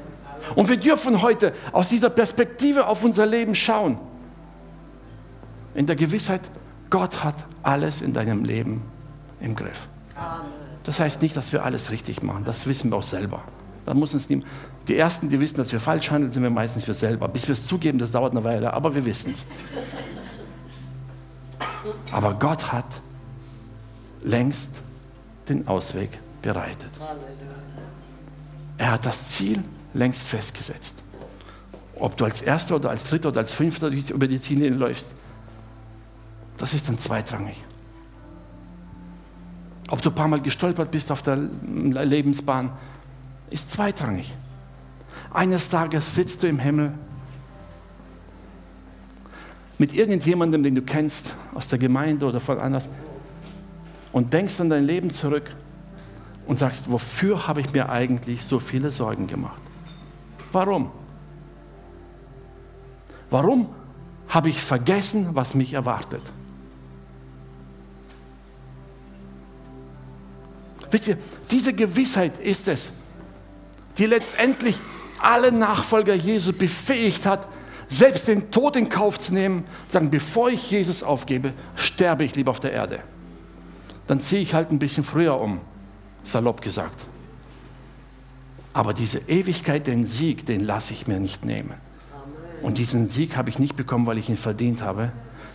Und 0.55 0.69
wir 0.69 0.77
dürfen 0.77 1.23
heute 1.23 1.53
aus 1.73 1.89
dieser 1.89 2.11
Perspektive 2.11 2.87
auf 2.87 3.05
unser 3.05 3.27
Leben 3.27 3.55
schauen. 3.55 4.01
In 5.75 5.87
der 5.87 5.97
Gewissheit, 5.97 6.41
Gott 6.89 7.23
hat 7.23 7.37
alles 7.63 8.01
in 8.01 8.13
deinem 8.13 8.45
Leben 8.45 8.83
im 9.41 9.55
Griff. 9.55 9.89
Das 10.85 10.99
heißt 10.99 11.23
nicht, 11.23 11.37
dass 11.37 11.53
wir 11.53 11.65
alles 11.65 11.91
richtig 11.91 12.23
machen. 12.23 12.45
Das 12.45 12.67
wissen 12.67 12.91
wir 12.91 12.97
auch 12.97 13.03
selber. 13.03 13.43
Da 13.87 13.95
muss 13.95 14.15
uns 14.15 14.29
nie, 14.29 14.43
die 14.89 14.97
Ersten, 14.97 15.29
die 15.29 15.39
wissen, 15.41 15.57
dass 15.57 15.73
wir 15.73 15.81
falsch 15.81 16.11
handeln, 16.11 16.31
sind 16.31 16.43
wir 16.43 16.51
meistens 16.51 16.87
wir 16.87 16.95
selber. 16.95 17.29
Bis 17.29 17.47
wir 17.47 17.53
es 17.53 17.67
zugeben, 17.67 17.99
das 17.99 18.13
dauert 18.13 18.33
eine 18.33 18.43
Weile, 18.45 18.73
aber 18.73 18.95
wir 18.95 19.05
wissen 19.05 19.31
es. 19.31 19.47
Aber 22.13 22.35
Gott 22.35 22.73
hat 22.73 23.01
längst 24.23 24.83
den 25.49 25.67
Ausweg 25.69 26.19
bereitet. 26.43 26.91
Er 28.79 28.93
hat 28.93 29.07
das 29.07 29.29
Ziel 29.29 29.63
längst 29.95 30.27
festgesetzt. 30.29 31.03
Ob 31.97 32.17
du 32.17 32.25
als 32.25 32.41
Erster 32.41 32.77
oder 32.77 32.91
als 32.91 33.09
Dritter 33.09 33.29
oder 33.29 33.41
als 33.41 33.53
Fünfter 33.53 33.89
über 33.89 34.27
die 34.27 34.41
Ziellinie 34.41 34.71
läufst, 34.71 35.15
das 36.57 36.75
ist 36.75 36.89
dann 36.89 36.99
zweitrangig. 36.99 37.57
Ob 39.91 40.01
du 40.03 40.11
ein 40.11 40.15
paar 40.15 40.29
Mal 40.29 40.41
gestolpert 40.41 40.91
bist 40.91 41.11
auf 41.11 41.23
der 41.23 41.37
Lebensbahn, 41.37 42.73
ist 43.51 43.71
zweitrangig. 43.71 44.35
Eines 45.33 45.69
Tages 45.69 46.15
sitzt 46.15 46.43
du 46.43 46.49
im 46.49 46.59
Himmel 46.59 46.95
mit 49.79 49.95
irgendjemandem, 49.95 50.63
den 50.63 50.75
du 50.75 50.83
kennst, 50.83 51.35
aus 51.55 51.69
der 51.69 51.79
Gemeinde 51.79 52.27
oder 52.27 52.41
von 52.41 52.59
anders, 52.59 52.89
und 54.13 54.33
denkst 54.33 54.61
an 54.61 54.69
dein 54.69 54.85
Leben 54.85 55.11
zurück 55.11 55.57
und 56.47 56.59
sagst, 56.59 56.91
wofür 56.91 57.47
habe 57.47 57.61
ich 57.61 57.73
mir 57.73 57.89
eigentlich 57.89 58.45
so 58.45 58.59
viele 58.59 58.91
Sorgen 58.91 59.27
gemacht? 59.27 59.63
Warum? 60.53 60.91
Warum 63.31 63.69
habe 64.29 64.49
ich 64.49 64.61
vergessen, 64.61 65.31
was 65.33 65.55
mich 65.55 65.75
erwartet? 65.75 66.23
Wisst 70.91 71.09
ihr, 71.09 71.19
diese 71.51 71.73
Gewissheit 71.73 72.39
ist 72.39 72.69
es, 72.69 72.93
die 73.97 74.07
letztendlich 74.07 74.79
alle 75.23 75.53
Nachfolger 75.53 76.15
Jesu 76.15 76.53
befähigt 76.53 77.27
hat, 77.27 77.49
selbst 77.89 78.29
den 78.29 78.51
Tod 78.51 78.77
in 78.77 78.89
Kauf 78.89 79.19
zu 79.19 79.35
nehmen, 79.35 79.65
sagen, 79.89 80.11
bevor 80.11 80.49
ich 80.49 80.71
Jesus 80.71 81.03
aufgebe, 81.03 81.53
sterbe 81.75 82.25
ich 82.25 82.37
lieber 82.37 82.53
auf 82.53 82.61
der 82.61 82.73
Erde. 82.73 83.03
Dann 84.07 84.21
ziehe 84.21 84.41
ich 84.43 84.55
halt 84.55 84.71
ein 84.71 84.79
bisschen 84.79 85.05
früher 85.05 85.41
um, 85.41 85.61
salopp 86.23 86.63
gesagt. 86.63 87.05
Aber 88.73 88.95
diese 88.95 89.19
Ewigkeit, 89.29 89.87
den 89.87 90.05
Sieg, 90.05 90.47
den 90.47 90.61
lasse 90.61 90.93
ich 90.93 91.09
mir 91.09 91.19
nicht 91.19 91.45
nehmen. 91.45 91.75
Und 92.63 92.79
diesen 92.79 93.09
Sieg 93.09 93.37
habe 93.37 93.49
ich 93.49 93.59
nicht 93.59 93.75
bekommen, 93.75 94.07
weil 94.07 94.19
ich 94.19 94.29
ihn 94.29 94.37
verdient 94.37 94.83
habe. 94.83 95.13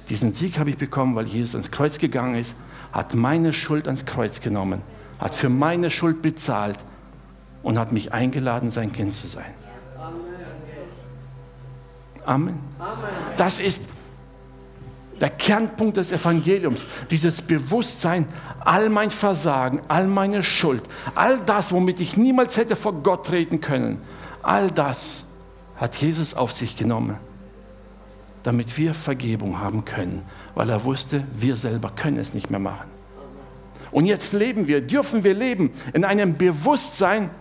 Diesen 0.10 0.34
Sieg 0.34 0.60
habe 0.60 0.70
ich 0.70 0.78
bekommen, 0.78 1.16
weil 1.16 1.26
Jesus 1.26 1.56
ans 1.56 1.72
Kreuz 1.72 2.00
gegangen 2.00 2.36
ist, 2.36 2.56
hat 2.92 3.14
meine 3.14 3.54
Schuld 3.54 3.88
ans 3.88 4.06
Kreuz 4.06 4.42
genommen, 4.42 4.82
hat 5.20 5.36
für 5.36 5.50
meine 5.50 5.90
Schuld 5.90 6.22
bezahlt 6.22 6.78
und 7.66 7.80
hat 7.80 7.92
mich 7.92 8.14
eingeladen, 8.14 8.70
sein 8.70 8.94
Kind 8.94 9.14
zu 9.14 9.26
sein. 9.26 9.54
Amen. 12.24 12.60
Das 13.38 13.60
ist 13.60 13.86
der 15.20 15.32
Kernpunkt 15.32 15.98
des 15.98 16.12
Evangeliums, 16.12 16.86
dieses 17.10 17.42
Bewusstsein, 17.42 18.28
all 18.60 18.90
mein 18.90 19.10
Versagen, 19.10 19.82
all 19.88 20.06
meine 20.06 20.44
Schuld, 20.44 20.84
all 21.16 21.40
das, 21.40 21.72
womit 21.72 22.00
ich 22.00 22.18
niemals 22.18 22.56
hätte 22.58 22.76
vor 22.76 22.94
Gott 23.02 23.26
treten 23.26 23.62
können, 23.62 24.00
all 24.44 24.70
das 24.70 25.24
hat 25.76 25.96
Jesus 25.96 26.36
auf 26.36 26.52
sich 26.52 26.78
genommen, 26.78 27.18
damit 28.44 28.78
wir 28.78 28.94
Vergebung 28.94 29.60
haben 29.60 29.86
können, 29.86 30.22
weil 30.54 30.70
er 30.70 30.84
wusste, 30.84 31.24
wir 31.34 31.56
selber 31.58 31.90
können 31.96 32.18
es 32.18 32.36
nicht 32.36 32.52
mehr 32.52 32.60
machen. 32.60 32.90
Und 33.92 34.06
jetzt 34.06 34.34
leben 34.34 34.68
wir, 34.68 34.82
dürfen 34.82 35.24
wir 35.24 35.34
leben 35.34 35.72
in 35.94 36.06
einem 36.06 36.38
Bewusstsein, 36.38 37.32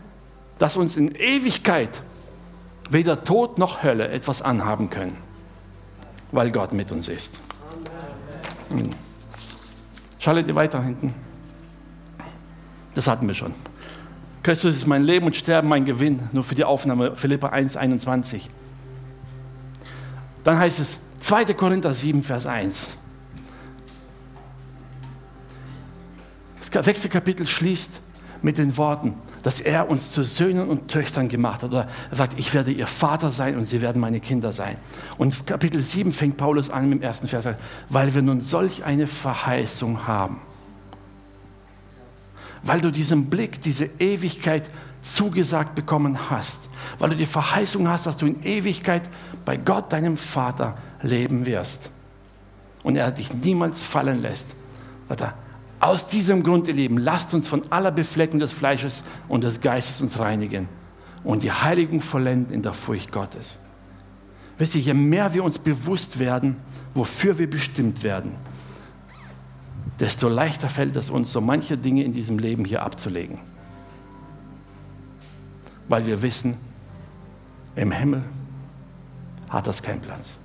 dass 0.59 0.77
uns 0.77 0.97
in 0.97 1.15
Ewigkeit 1.15 2.03
weder 2.91 3.25
Tod 3.25 3.59
noch 3.59 3.83
Hölle 3.83 4.09
etwas 4.09 4.43
anhaben 4.43 4.91
können, 4.91 5.17
weil 6.33 6.51
Gott 6.51 6.73
mit 6.73 6.93
uns 6.93 7.09
ist. 7.09 7.41
Hm. 8.71 8.91
Schalle 10.19 10.45
dir 10.45 10.55
weiter 10.55 10.83
hinten. 10.83 11.15
Das 12.95 13.09
hatten 13.09 13.27
wir 13.27 13.35
schon. 13.35 13.55
Christus 14.43 14.77
ist 14.77 14.87
mein 14.87 15.03
Leben 15.03 15.27
und 15.27 15.35
Sterben 15.35 15.69
mein 15.69 15.85
Gewinn. 15.85 16.29
Nur 16.33 16.45
für 16.45 16.55
die 16.55 16.65
Aufnahme 16.65 17.17
Philippa 17.17 17.49
1, 17.49 17.77
21. 17.77 18.49
Dann 20.45 20.59
heißt 20.59 20.81
es 20.81 20.99
2. 21.21 21.55
Korinther 21.55 21.95
7, 21.95 22.23
Vers 22.23 22.47
1. 22.47 22.89
Das 26.71 26.85
sechste 26.85 27.09
Kapitel 27.09 27.47
schließt 27.47 28.01
mit 28.43 28.59
den 28.59 28.77
Worten, 28.77 29.15
dass 29.45 29.61
er 29.61 29.91
uns 29.91 30.11
zu 30.11 30.25
Söhnen 30.25 30.69
und 30.69 30.89
Töchtern 30.89 31.29
gemacht 31.29 31.63
hat. 31.63 31.71
Oder 31.71 31.87
er 32.11 32.17
sagt, 32.17 32.39
ich 32.39 32.53
werde 32.55 32.73
ihr 32.73 32.87
Vater 32.87 33.31
sein 33.31 33.57
und 33.57 33.67
sie 33.67 33.83
werden 33.83 34.01
meine 34.01 34.19
Kinder 34.19 34.53
sein. 34.53 34.79
Und 35.19 35.47
Kapitel 35.47 35.81
7 35.81 36.13
fängt 36.13 36.39
Paulus 36.39 36.71
an 36.71 36.91
dem 36.91 37.03
ersten 37.03 37.29
Vers, 37.29 37.47
weil 37.91 38.15
wir 38.15 38.23
nun 38.23 38.41
solch 38.41 38.85
eine 38.85 39.07
Verheißung 39.07 40.07
haben. 40.07 40.41
Weil 42.63 42.81
du 42.81 42.91
diesen 42.91 43.29
Blick, 43.29 43.61
diese 43.61 43.91
Ewigkeit 43.99 44.71
zugesagt 45.03 45.75
bekommen 45.75 46.31
hast. 46.31 46.63
Weil 46.99 47.11
du 47.11 47.17
die 47.17 47.27
Verheißung 47.27 47.87
hast, 47.87 48.07
dass 48.07 48.17
du 48.17 48.25
in 48.25 48.43
Ewigkeit 48.45 49.03
bei 49.45 49.59
Gott, 49.59 49.93
deinem 49.93 50.17
Vater, 50.17 50.79
leben 51.03 51.45
wirst. 51.45 51.91
Und 52.83 52.97
er 52.97 53.11
dich 53.11 53.35
niemals 53.35 53.83
fallen 53.83 54.23
lässt. 54.23 54.49
Warte, 55.07 55.35
aus 55.85 56.07
diesem 56.07 56.43
Grund, 56.43 56.67
ihr 56.67 56.75
Lieben, 56.75 56.97
lasst 56.97 57.35
uns 57.35 57.47
von 57.47 57.63
aller 57.71 57.91
Befleckung 57.91 58.41
des 58.41 58.53
Fleisches 58.53 59.05
und 59.29 59.45
des 59.45 59.61
Geistes 59.61 60.01
uns 60.01 60.19
reinigen 60.19 60.67
und 61.23 61.43
die 61.43 61.53
Heiligung 61.53 62.01
vollenden 62.01 62.55
in 62.55 62.63
der 62.63 62.73
Furcht 62.73 63.13
Gottes. 63.13 63.59
Wisst 64.57 64.75
ihr, 64.77 64.81
je 64.81 64.95
mehr 64.95 65.35
wir 65.35 65.45
uns 65.45 65.59
bewusst 65.59 66.19
werden, 66.19 66.57
wofür 66.95 67.39
wir 67.39 67.51
bestimmt 67.51 68.03
werden, 68.03 68.33
desto 70.01 70.29
leichter 70.29 70.71
fällt 70.71 70.97
es 70.97 71.11
uns, 71.11 71.31
so 71.31 71.43
manche 71.43 71.77
Dinge 71.77 72.03
in 72.03 72.13
diesem 72.13 72.39
Leben 72.39 72.65
hier 72.65 72.83
abzulegen. 72.83 73.39
Weil 75.89 76.07
wir 76.07 76.23
wissen, 76.23 76.57
im 77.77 77.93
Himmel 77.93 78.25
hat 79.51 79.67
das 79.67 79.83
keinen 79.83 80.01
Platz. 80.01 80.39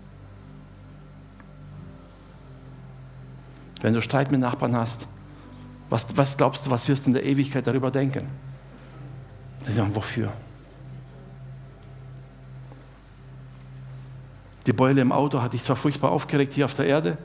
Wenn 3.81 3.93
du 3.93 4.01
Streit 4.01 4.31
mit 4.31 4.41
Nachbarn 4.41 4.75
hast, 4.75 5.07
was, 5.89 6.05
was 6.15 6.37
glaubst 6.37 6.65
du, 6.65 6.69
was 6.69 6.87
wirst 6.87 7.05
du 7.05 7.09
in 7.09 7.13
der 7.13 7.23
Ewigkeit 7.23 7.65
darüber 7.65 7.89
denken? 7.89 8.27
Sie 9.61 9.73
sagen, 9.73 9.95
wofür? 9.95 10.31
Die 14.65 14.73
Beule 14.73 15.01
im 15.01 15.11
Auto 15.11 15.41
hatte 15.41 15.55
ich 15.55 15.63
zwar 15.63 15.75
furchtbar 15.75 16.11
aufgeregt 16.11 16.53
hier 16.53 16.65
auf 16.65 16.73
der 16.73 16.85
Erde 16.85 17.17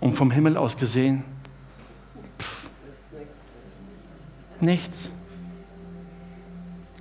und 0.00 0.14
vom 0.14 0.30
Himmel 0.30 0.56
aus 0.56 0.76
gesehen, 0.76 1.22
pff, 2.38 2.66
nichts. 4.60 5.10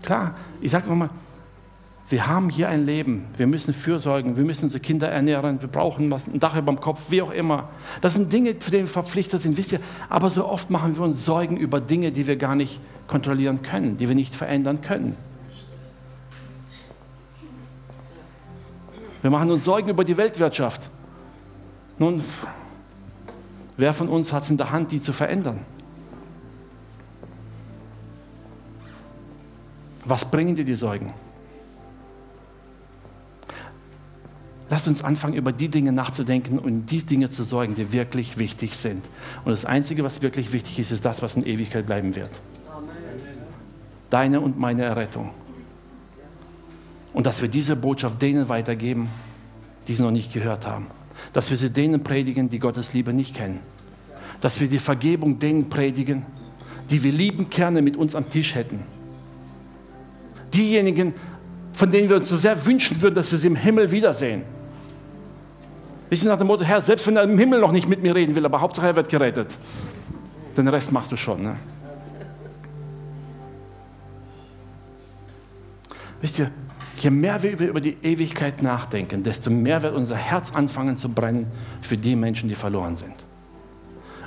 Klar, 0.04 0.36
ich 0.62 0.72
sage 0.72 0.90
mal, 0.92 1.10
wir 2.12 2.28
haben 2.28 2.50
hier 2.50 2.68
ein 2.68 2.84
Leben, 2.84 3.26
wir 3.38 3.48
müssen 3.48 3.74
fürsorgen, 3.74 4.36
wir 4.36 4.44
müssen 4.44 4.66
unsere 4.66 4.82
Kinder 4.82 5.08
ernähren, 5.08 5.62
wir 5.62 5.70
brauchen 5.70 6.12
ein 6.12 6.40
Dach 6.40 6.58
über 6.58 6.74
dem 6.74 6.82
Kopf, 6.82 7.06
wie 7.08 7.22
auch 7.22 7.32
immer. 7.32 7.70
Das 8.02 8.16
sind 8.16 8.34
Dinge, 8.34 8.54
für 8.60 8.70
die 8.70 8.80
wir 8.80 8.88
verpflichtet 8.88 9.42
sind, 9.42 9.56
wisst 9.56 9.72
ihr. 9.72 9.80
Aber 10.10 10.30
so 10.30 10.46
oft 10.46 10.70
machen 10.70 10.98
wir 10.98 11.04
uns 11.04 11.24
Sorgen 11.24 11.56
über 11.56 11.80
Dinge, 11.80 12.12
die 12.12 12.28
wir 12.28 12.36
gar 12.36 12.56
nicht 12.56 12.82
kontrollieren 13.08 13.62
können, 13.62 13.96
die 13.96 14.10
wir 14.10 14.16
nicht 14.16 14.36
verändern 14.36 14.82
können. 14.82 15.16
Wir 19.22 19.30
machen 19.30 19.50
uns 19.50 19.64
Sorgen 19.64 19.88
über 19.88 20.04
die 20.04 20.18
Weltwirtschaft. 20.18 20.90
Nun, 21.98 22.26
wer 23.78 23.94
von 23.94 24.10
uns 24.10 24.34
hat 24.34 24.44
es 24.44 24.50
in 24.50 24.58
der 24.58 24.72
Hand, 24.72 24.92
die 24.92 25.00
zu 25.00 25.14
verändern? 25.14 25.62
Was 30.04 30.30
bringen 30.30 30.56
dir 30.56 30.66
die 30.66 30.76
Sorgen? 30.76 31.14
Lasst 34.72 34.88
uns 34.88 35.04
anfangen, 35.04 35.34
über 35.34 35.52
die 35.52 35.68
Dinge 35.68 35.92
nachzudenken 35.92 36.58
und 36.58 36.86
die 36.86 37.04
Dinge 37.04 37.28
zu 37.28 37.44
sorgen, 37.44 37.76
die 37.76 37.92
wirklich 37.92 38.38
wichtig 38.38 38.78
sind. 38.78 39.04
Und 39.44 39.52
das 39.52 39.66
Einzige, 39.66 40.02
was 40.06 40.22
wirklich 40.22 40.54
wichtig 40.54 40.80
ist, 40.80 40.92
ist 40.92 41.04
das, 41.04 41.22
was 41.22 41.36
in 41.36 41.46
Ewigkeit 41.46 41.86
bleiben 41.86 42.16
wird. 42.16 42.42
Deine 44.10 44.40
und 44.40 44.58
meine 44.58 44.84
Errettung. 44.84 45.32
Und 47.12 47.26
dass 47.26 47.42
wir 47.42 47.50
diese 47.50 47.76
Botschaft 47.76 48.22
denen 48.22 48.48
weitergeben, 48.48 49.10
die 49.90 49.94
sie 49.94 50.04
noch 50.04 50.12
nicht 50.12 50.32
gehört 50.32 50.66
haben. 50.66 50.88
Dass 51.34 51.50
wir 51.50 51.58
sie 51.58 51.70
denen 51.70 52.02
predigen, 52.02 52.48
die 52.48 52.60
Gottes 52.60 52.94
Liebe 52.94 53.12
nicht 53.12 53.36
kennen. 53.36 53.60
Dass 54.40 54.62
wir 54.62 54.70
die 54.70 54.80
Vergebung 54.80 55.38
denen 55.38 55.68
predigen, 55.68 56.26
die 56.90 57.04
wir 57.04 57.12
lieben 57.12 57.50
gerne 57.50 57.82
mit 57.82 57.98
uns 57.98 58.16
am 58.16 58.30
Tisch 58.30 58.56
hätten. 58.56 58.84
Diejenigen, 60.54 61.14
von 61.74 61.92
denen 61.92 62.08
wir 62.08 62.16
uns 62.16 62.30
so 62.30 62.38
sehr 62.38 62.66
wünschen 62.66 63.02
würden, 63.02 63.16
dass 63.16 63.30
wir 63.34 63.38
sie 63.38 63.48
im 63.48 63.58
Himmel 63.58 63.92
wiedersehen. 63.92 64.46
Sie 66.14 66.28
nach 66.28 66.38
dem 66.38 66.48
Motto, 66.48 66.66
Herr, 66.66 66.82
selbst 66.82 67.08
wenn 67.08 67.16
er 67.16 67.24
im 67.24 67.38
Himmel 67.38 67.62
noch 67.62 67.72
nicht 67.72 67.88
mit 67.88 68.04
mir 68.04 68.14
reden 68.14 68.36
will, 68.36 68.46
aber 68.46 68.60
Hauptsache 68.60 68.88
er 68.88 68.96
wird 68.98 69.08
gerettet. 69.08 69.58
Den 70.58 70.68
Rest 70.68 70.92
machst 70.92 71.12
du 71.12 71.16
schon. 71.16 71.42
Ne? 71.42 71.56
Wisst 76.20 76.38
ihr, 76.40 76.52
je 77.00 77.10
mehr 77.10 77.42
wir 77.42 77.58
über 77.58 77.80
die 77.80 77.96
Ewigkeit 78.04 78.62
nachdenken, 78.62 79.24
desto 79.24 79.50
mehr 79.50 79.82
wird 79.82 79.96
unser 79.96 80.18
Herz 80.18 80.54
anfangen 80.54 80.98
zu 80.98 81.08
brennen 81.08 81.48
für 81.82 81.98
die 81.98 82.18
Menschen, 82.18 82.50
die 82.50 82.56
verloren 82.56 82.98
sind. 82.98 83.16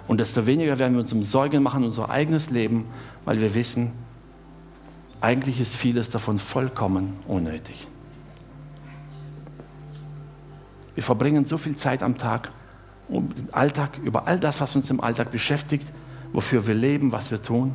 Und 0.08 0.18
desto 0.20 0.46
weniger 0.46 0.78
werden 0.78 0.94
wir 0.94 1.00
uns 1.00 1.12
um 1.12 1.22
Sorgen 1.22 1.62
machen, 1.62 1.84
unser 1.84 2.08
eigenes 2.08 2.50
Leben, 2.50 2.86
weil 3.26 3.40
wir 3.40 3.54
wissen, 3.54 3.92
eigentlich 5.20 5.60
ist 5.60 5.76
vieles 5.76 6.10
davon 6.10 6.38
vollkommen 6.38 7.14
unnötig. 7.26 7.88
Wir 10.94 11.02
verbringen 11.02 11.44
so 11.44 11.58
viel 11.58 11.76
Zeit 11.76 12.02
am 12.02 12.18
Tag 12.18 12.52
um 13.08 13.34
den 13.34 13.52
Alltag, 13.52 13.98
über 14.02 14.26
all 14.26 14.40
das, 14.40 14.60
was 14.60 14.74
uns 14.76 14.88
im 14.90 15.00
Alltag 15.00 15.30
beschäftigt, 15.30 15.92
wofür 16.32 16.66
wir 16.66 16.74
leben, 16.74 17.12
was 17.12 17.30
wir 17.30 17.42
tun 17.42 17.74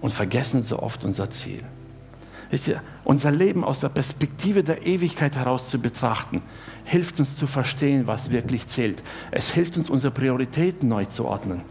und 0.00 0.12
vergessen 0.12 0.62
so 0.62 0.80
oft 0.80 1.04
unser 1.04 1.30
Ziel. 1.30 1.62
Ihr, 2.52 2.80
unser 3.02 3.32
Leben 3.32 3.64
aus 3.64 3.80
der 3.80 3.88
Perspektive 3.88 4.62
der 4.62 4.86
Ewigkeit 4.86 5.34
heraus 5.34 5.68
zu 5.68 5.80
betrachten, 5.80 6.42
hilft 6.84 7.18
uns 7.18 7.36
zu 7.36 7.48
verstehen, 7.48 8.06
was 8.06 8.30
wirklich 8.30 8.68
zählt. 8.68 9.02
Es 9.32 9.50
hilft 9.50 9.76
uns, 9.76 9.90
unsere 9.90 10.12
Prioritäten 10.12 10.88
neu 10.88 11.06
zu 11.06 11.24
ordnen. 11.24 11.62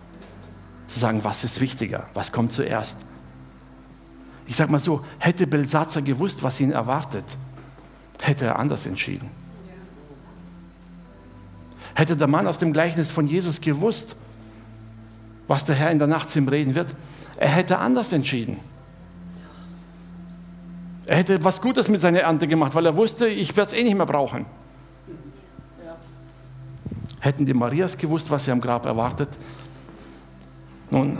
Zu 0.87 0.99
sagen, 0.99 1.23
was 1.23 1.45
ist 1.45 1.61
wichtiger, 1.61 2.07
was 2.13 2.33
kommt 2.33 2.51
zuerst. 2.51 2.97
Ich 4.47 4.57
sage 4.57 4.71
mal 4.71 4.79
so, 4.79 5.01
hätte 5.17 5.47
Belsatzer 5.47 6.01
gewusst, 6.01 6.43
was 6.43 6.59
ihn 6.59 6.71
erwartet, 6.71 7.25
hätte 8.21 8.45
er 8.45 8.59
anders 8.59 8.85
entschieden. 8.85 9.29
Hätte 11.93 12.17
der 12.17 12.27
Mann 12.27 12.47
aus 12.47 12.57
dem 12.57 12.73
Gleichnis 12.73 13.11
von 13.11 13.27
Jesus 13.27 13.61
gewusst, 13.61 14.15
was 15.47 15.65
der 15.65 15.75
Herr 15.75 15.91
in 15.91 15.99
der 15.99 16.07
Nacht 16.07 16.29
zu 16.29 16.39
ihm 16.39 16.47
reden 16.47 16.75
wird, 16.75 16.87
er 17.37 17.49
hätte 17.49 17.77
anders 17.77 18.11
entschieden. 18.11 18.59
Er 21.05 21.17
hätte 21.17 21.43
was 21.43 21.61
Gutes 21.61 21.87
mit 21.87 22.01
seiner 22.01 22.21
Ernte 22.21 22.47
gemacht, 22.47 22.73
weil 22.73 22.85
er 22.85 22.97
wusste, 22.97 23.27
ich 23.27 23.55
werde 23.55 23.71
es 23.71 23.77
eh 23.77 23.83
nicht 23.83 23.95
mehr 23.95 24.05
brauchen. 24.05 24.45
Hätten 27.19 27.45
die 27.45 27.53
Marias 27.53 27.97
gewusst, 27.97 28.29
was 28.31 28.45
sie 28.45 28.51
am 28.51 28.61
Grab 28.61 28.85
erwartet, 28.85 29.29
nun, 30.89 31.17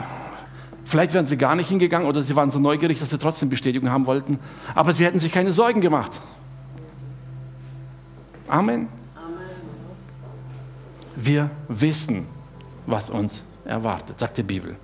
vielleicht 0.84 1.14
wären 1.14 1.26
sie 1.26 1.38
gar 1.38 1.56
nicht 1.56 1.70
hingegangen 1.70 2.08
oder 2.08 2.22
sie 2.22 2.36
waren 2.36 2.50
so 2.50 2.60
neugierig, 2.60 3.00
dass 3.00 3.10
sie 3.10 3.18
trotzdem 3.18 3.50
Bestätigung 3.50 3.90
haben 3.90 4.06
wollten, 4.06 4.40
aber 4.74 4.94
sie 4.94 5.06
hätten 5.06 5.20
sich 5.20 5.32
keine 5.32 5.54
Sorgen 5.54 5.82
gemacht. 5.82 6.12
Amen. 8.48 8.88
Wir 11.16 11.50
wissen, 11.68 12.28
was 12.86 13.10
uns 13.10 13.44
erwartet, 13.64 14.20
sagt 14.20 14.38
die 14.38 14.44
Bibel. 14.44 14.76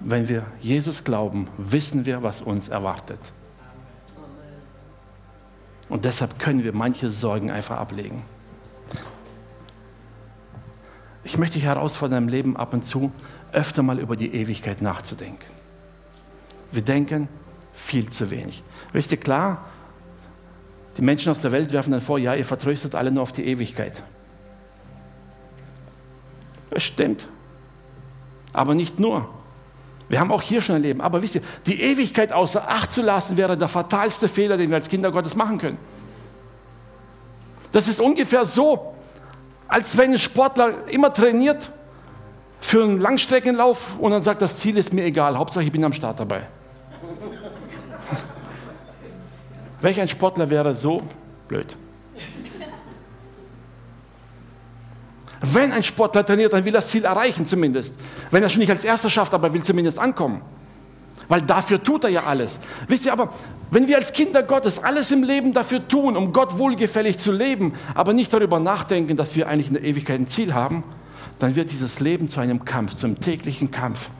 Wenn 0.00 0.28
wir 0.28 0.44
Jesus 0.60 1.04
glauben, 1.04 1.48
wissen 1.58 2.06
wir, 2.06 2.22
was 2.22 2.42
uns 2.42 2.68
erwartet. 2.68 3.20
Und 5.88 6.04
deshalb 6.04 6.38
können 6.38 6.64
wir 6.64 6.72
manche 6.72 7.10
Sorgen 7.10 7.50
einfach 7.50 7.78
ablegen. 7.78 8.22
Ich 11.22 11.38
möchte 11.38 11.54
dich 11.54 11.64
herausfordern, 11.64 12.24
im 12.24 12.28
Leben 12.28 12.56
ab 12.56 12.72
und 12.72 12.84
zu 12.84 13.12
öfter 13.52 13.82
mal 13.82 13.98
über 13.98 14.16
die 14.16 14.34
Ewigkeit 14.34 14.82
nachzudenken. 14.82 15.52
Wir 16.72 16.82
denken 16.82 17.28
viel 17.74 18.08
zu 18.08 18.30
wenig. 18.30 18.62
Wisst 18.92 19.12
ihr, 19.12 19.18
klar, 19.18 19.64
die 20.96 21.02
Menschen 21.02 21.30
aus 21.30 21.40
der 21.40 21.52
Welt 21.52 21.72
werfen 21.72 21.90
dann 21.90 22.00
vor, 22.00 22.18
ja, 22.18 22.34
ihr 22.34 22.44
vertröstet 22.44 22.94
alle 22.94 23.10
nur 23.10 23.22
auf 23.22 23.32
die 23.32 23.46
Ewigkeit. 23.46 24.02
Es 26.70 26.84
stimmt. 26.84 27.28
Aber 28.52 28.74
nicht 28.74 28.98
nur. 28.98 29.28
Wir 30.08 30.20
haben 30.20 30.30
auch 30.30 30.42
hier 30.42 30.62
schon 30.62 30.76
ein 30.76 30.82
Leben. 30.82 31.00
Aber 31.00 31.20
wisst 31.22 31.34
ihr, 31.34 31.42
die 31.66 31.80
Ewigkeit 31.80 32.32
außer 32.32 32.68
Acht 32.68 32.92
zu 32.92 33.02
lassen, 33.02 33.36
wäre 33.36 33.56
der 33.56 33.68
fatalste 33.68 34.28
Fehler, 34.28 34.56
den 34.56 34.70
wir 34.70 34.76
als 34.76 34.88
Kinder 34.88 35.10
Gottes 35.10 35.34
machen 35.34 35.58
können. 35.58 35.78
Das 37.72 37.88
ist 37.88 38.00
ungefähr 38.00 38.44
so, 38.44 38.94
als 39.68 39.96
wenn 39.96 40.12
ein 40.12 40.18
Sportler 40.18 40.86
immer 40.88 41.12
trainiert 41.12 41.70
für 42.60 42.84
einen 42.84 43.00
Langstreckenlauf 43.00 43.98
und 43.98 44.12
dann 44.12 44.22
sagt, 44.22 44.40
das 44.40 44.58
Ziel 44.58 44.76
ist 44.78 44.92
mir 44.92 45.04
egal, 45.04 45.36
Hauptsache 45.36 45.64
ich 45.64 45.72
bin 45.72 45.84
am 45.84 45.92
Start 45.92 46.20
dabei. 46.20 46.42
Welch 49.86 50.00
ein 50.00 50.08
Sportler 50.08 50.50
wäre 50.50 50.74
so 50.74 51.00
blöd? 51.46 51.76
Wenn 55.40 55.70
ein 55.70 55.84
Sportler 55.84 56.26
trainiert, 56.26 56.52
dann 56.52 56.64
will 56.64 56.74
er 56.74 56.78
das 56.78 56.88
Ziel 56.88 57.04
erreichen 57.04 57.46
zumindest. 57.46 57.96
Wenn 58.32 58.42
er 58.42 58.46
es 58.46 58.52
schon 58.52 58.58
nicht 58.58 58.70
als 58.72 58.82
Erster 58.82 59.08
schafft, 59.10 59.32
aber 59.32 59.54
will 59.54 59.62
zumindest 59.62 60.00
ankommen. 60.00 60.42
Weil 61.28 61.40
dafür 61.42 61.80
tut 61.80 62.02
er 62.02 62.10
ja 62.10 62.24
alles. 62.24 62.58
Wisst 62.88 63.06
ihr 63.06 63.12
aber, 63.12 63.32
wenn 63.70 63.86
wir 63.86 63.94
als 63.96 64.12
Kinder 64.12 64.42
Gottes 64.42 64.82
alles 64.82 65.12
im 65.12 65.22
Leben 65.22 65.52
dafür 65.52 65.86
tun, 65.86 66.16
um 66.16 66.32
Gott 66.32 66.58
wohlgefällig 66.58 67.18
zu 67.18 67.30
leben, 67.30 67.74
aber 67.94 68.12
nicht 68.12 68.32
darüber 68.32 68.58
nachdenken, 68.58 69.16
dass 69.16 69.36
wir 69.36 69.46
eigentlich 69.46 69.68
in 69.68 69.74
der 69.74 69.84
Ewigkeit 69.84 70.18
ein 70.18 70.26
Ziel 70.26 70.52
haben, 70.52 70.82
dann 71.38 71.54
wird 71.54 71.70
dieses 71.70 72.00
Leben 72.00 72.26
zu 72.26 72.40
einem 72.40 72.64
Kampf, 72.64 72.96
zu 72.96 73.06
einem 73.06 73.20
täglichen 73.20 73.70
Kampf. 73.70 74.10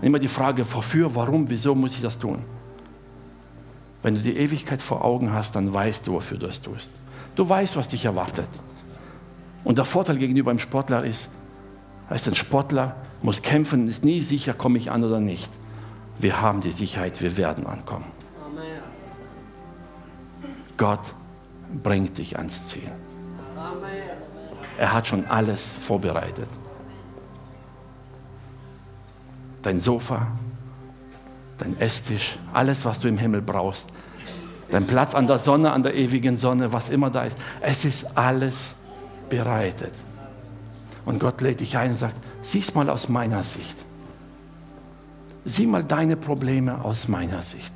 Immer 0.00 0.18
die 0.18 0.28
Frage, 0.28 0.64
wofür, 0.72 1.14
warum, 1.14 1.50
wieso 1.50 1.74
muss 1.74 1.94
ich 1.94 2.00
das 2.00 2.18
tun? 2.18 2.55
Wenn 4.06 4.14
du 4.14 4.20
die 4.20 4.36
Ewigkeit 4.36 4.82
vor 4.82 5.04
Augen 5.04 5.32
hast, 5.32 5.56
dann 5.56 5.74
weißt 5.74 6.06
du, 6.06 6.12
wofür 6.12 6.38
du 6.38 6.46
es 6.46 6.62
tust. 6.62 6.92
Du 7.34 7.48
weißt, 7.48 7.76
was 7.76 7.88
dich 7.88 8.04
erwartet. 8.04 8.48
Und 9.64 9.78
der 9.78 9.84
Vorteil 9.84 10.16
gegenüber 10.16 10.52
einem 10.52 10.60
Sportler 10.60 11.02
ist, 11.02 11.28
heißt, 12.08 12.28
ein 12.28 12.36
Sportler 12.36 12.94
muss 13.20 13.42
kämpfen, 13.42 13.88
ist 13.88 14.04
nie 14.04 14.20
sicher, 14.20 14.54
komme 14.54 14.78
ich 14.78 14.92
an 14.92 15.02
oder 15.02 15.18
nicht. 15.18 15.50
Wir 16.20 16.40
haben 16.40 16.60
die 16.60 16.70
Sicherheit, 16.70 17.20
wir 17.20 17.36
werden 17.36 17.66
ankommen. 17.66 18.04
Amen. 18.46 18.80
Gott 20.76 21.12
bringt 21.82 22.16
dich 22.18 22.38
ans 22.38 22.68
Ziel. 22.68 22.88
Amen. 23.56 23.90
Er 24.78 24.92
hat 24.92 25.08
schon 25.08 25.26
alles 25.26 25.66
vorbereitet. 25.66 26.48
Dein 29.62 29.80
Sofa, 29.80 30.28
dein 31.58 31.78
Esstisch, 31.80 32.38
alles, 32.52 32.84
was 32.84 33.00
du 33.00 33.08
im 33.08 33.18
Himmel 33.18 33.42
brauchst, 33.42 33.90
dein 34.70 34.86
Platz 34.86 35.14
an 35.14 35.26
der 35.26 35.38
Sonne, 35.38 35.72
an 35.72 35.82
der 35.82 35.94
ewigen 35.94 36.36
Sonne, 36.36 36.72
was 36.72 36.88
immer 36.88 37.10
da 37.10 37.24
ist. 37.24 37.36
Es 37.60 37.84
ist 37.84 38.16
alles 38.16 38.74
bereitet. 39.28 39.92
Und 41.04 41.20
Gott 41.20 41.40
lädt 41.40 41.60
dich 41.60 41.76
ein 41.76 41.90
und 41.90 41.96
sagt, 41.96 42.16
sieh's 42.42 42.74
mal 42.74 42.90
aus 42.90 43.08
meiner 43.08 43.44
Sicht. 43.44 43.84
Sieh 45.44 45.66
mal 45.66 45.84
deine 45.84 46.16
Probleme 46.16 46.84
aus 46.84 47.06
meiner 47.06 47.42
Sicht. 47.42 47.72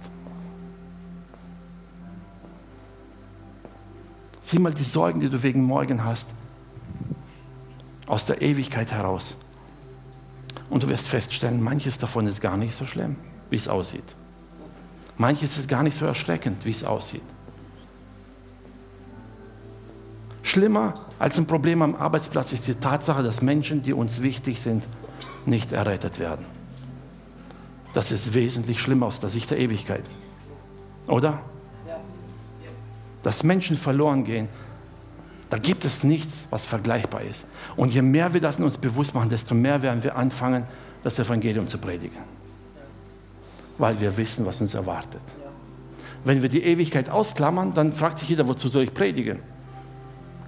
Sieh 4.41 4.59
mal 4.59 4.75
die 4.75 4.83
Sorgen, 4.83 5.21
die 5.21 5.31
du 5.31 5.41
wegen 5.45 5.63
morgen 5.63 6.05
hast, 6.05 6.35
aus 8.09 8.27
der 8.27 8.43
Ewigkeit 8.43 8.91
heraus. 8.91 9.37
Und 10.69 10.83
du 10.83 10.89
wirst 10.89 11.07
feststellen, 11.07 11.63
manches 11.63 11.99
davon 11.99 12.27
ist 12.27 12.41
gar 12.41 12.57
nicht 12.57 12.75
so 12.75 12.85
schlimm, 12.85 13.15
wie 13.51 13.57
es 13.57 13.69
aussieht. 13.69 14.17
Manches 15.17 15.59
ist 15.59 15.69
gar 15.69 15.83
nicht 15.83 15.97
so 15.97 16.07
erschreckend, 16.07 16.65
wie 16.65 16.71
es 16.71 16.83
aussieht. 16.83 17.23
Schlimmer 20.43 21.07
als 21.19 21.39
ein 21.39 21.47
Problem 21.47 21.83
am 21.83 21.95
Arbeitsplatz 21.95 22.53
ist 22.53 22.67
die 22.67 22.75
Tatsache, 22.75 23.23
dass 23.23 23.43
Menschen, 23.43 23.83
die 23.83 23.93
uns 23.93 24.23
wichtig 24.23 24.59
sind, 24.59 24.89
nicht 25.45 25.73
errettet 25.73 26.19
werden. 26.19 26.47
Das 27.93 28.11
ist 28.11 28.33
wesentlich 28.35 28.81
schlimmer 28.81 29.07
aus 29.07 29.21
der 29.21 29.29
Sicht 29.29 29.51
der 29.51 29.59
Ewigkeit. 29.59 30.09
Oder? 31.09 31.43
Dass 33.23 33.43
Menschen 33.43 33.77
verloren 33.77 34.25
gehen, 34.25 34.49
da 35.51 35.59
gibt 35.59 35.85
es 35.85 36.05
nichts, 36.05 36.47
was 36.49 36.65
vergleichbar 36.65 37.23
ist. 37.23 37.45
Und 37.77 37.93
je 37.93 38.03
mehr 38.03 38.33
wir 38.33 38.41
das 38.41 38.59
in 38.59 38.65
uns 38.65 38.79
bewusst 38.79 39.15
machen, 39.15 39.29
desto 39.29 39.55
mehr 39.55 39.83
werden 39.83 40.03
wir 40.03 40.17
anfangen, 40.17 40.65
das 41.03 41.19
Evangelium 41.19 41.67
zu 41.67 41.79
predigen. 41.79 42.17
Weil 43.81 44.01
wir 44.01 44.17
wissen, 44.17 44.47
was 44.47 44.61
uns 44.61 44.75
erwartet. 44.75 45.23
Wenn 46.25 46.43
wir 46.43 46.49
die 46.49 46.63
Ewigkeit 46.63 47.11
ausklammern, 47.11 47.75
dann 47.75 47.93
fragt 47.93 48.19
sich 48.19 48.29
jeder, 48.29 48.47
wozu 48.47 48.69
soll 48.69 48.85
ich 48.85 48.95
predigen? 48.95 49.41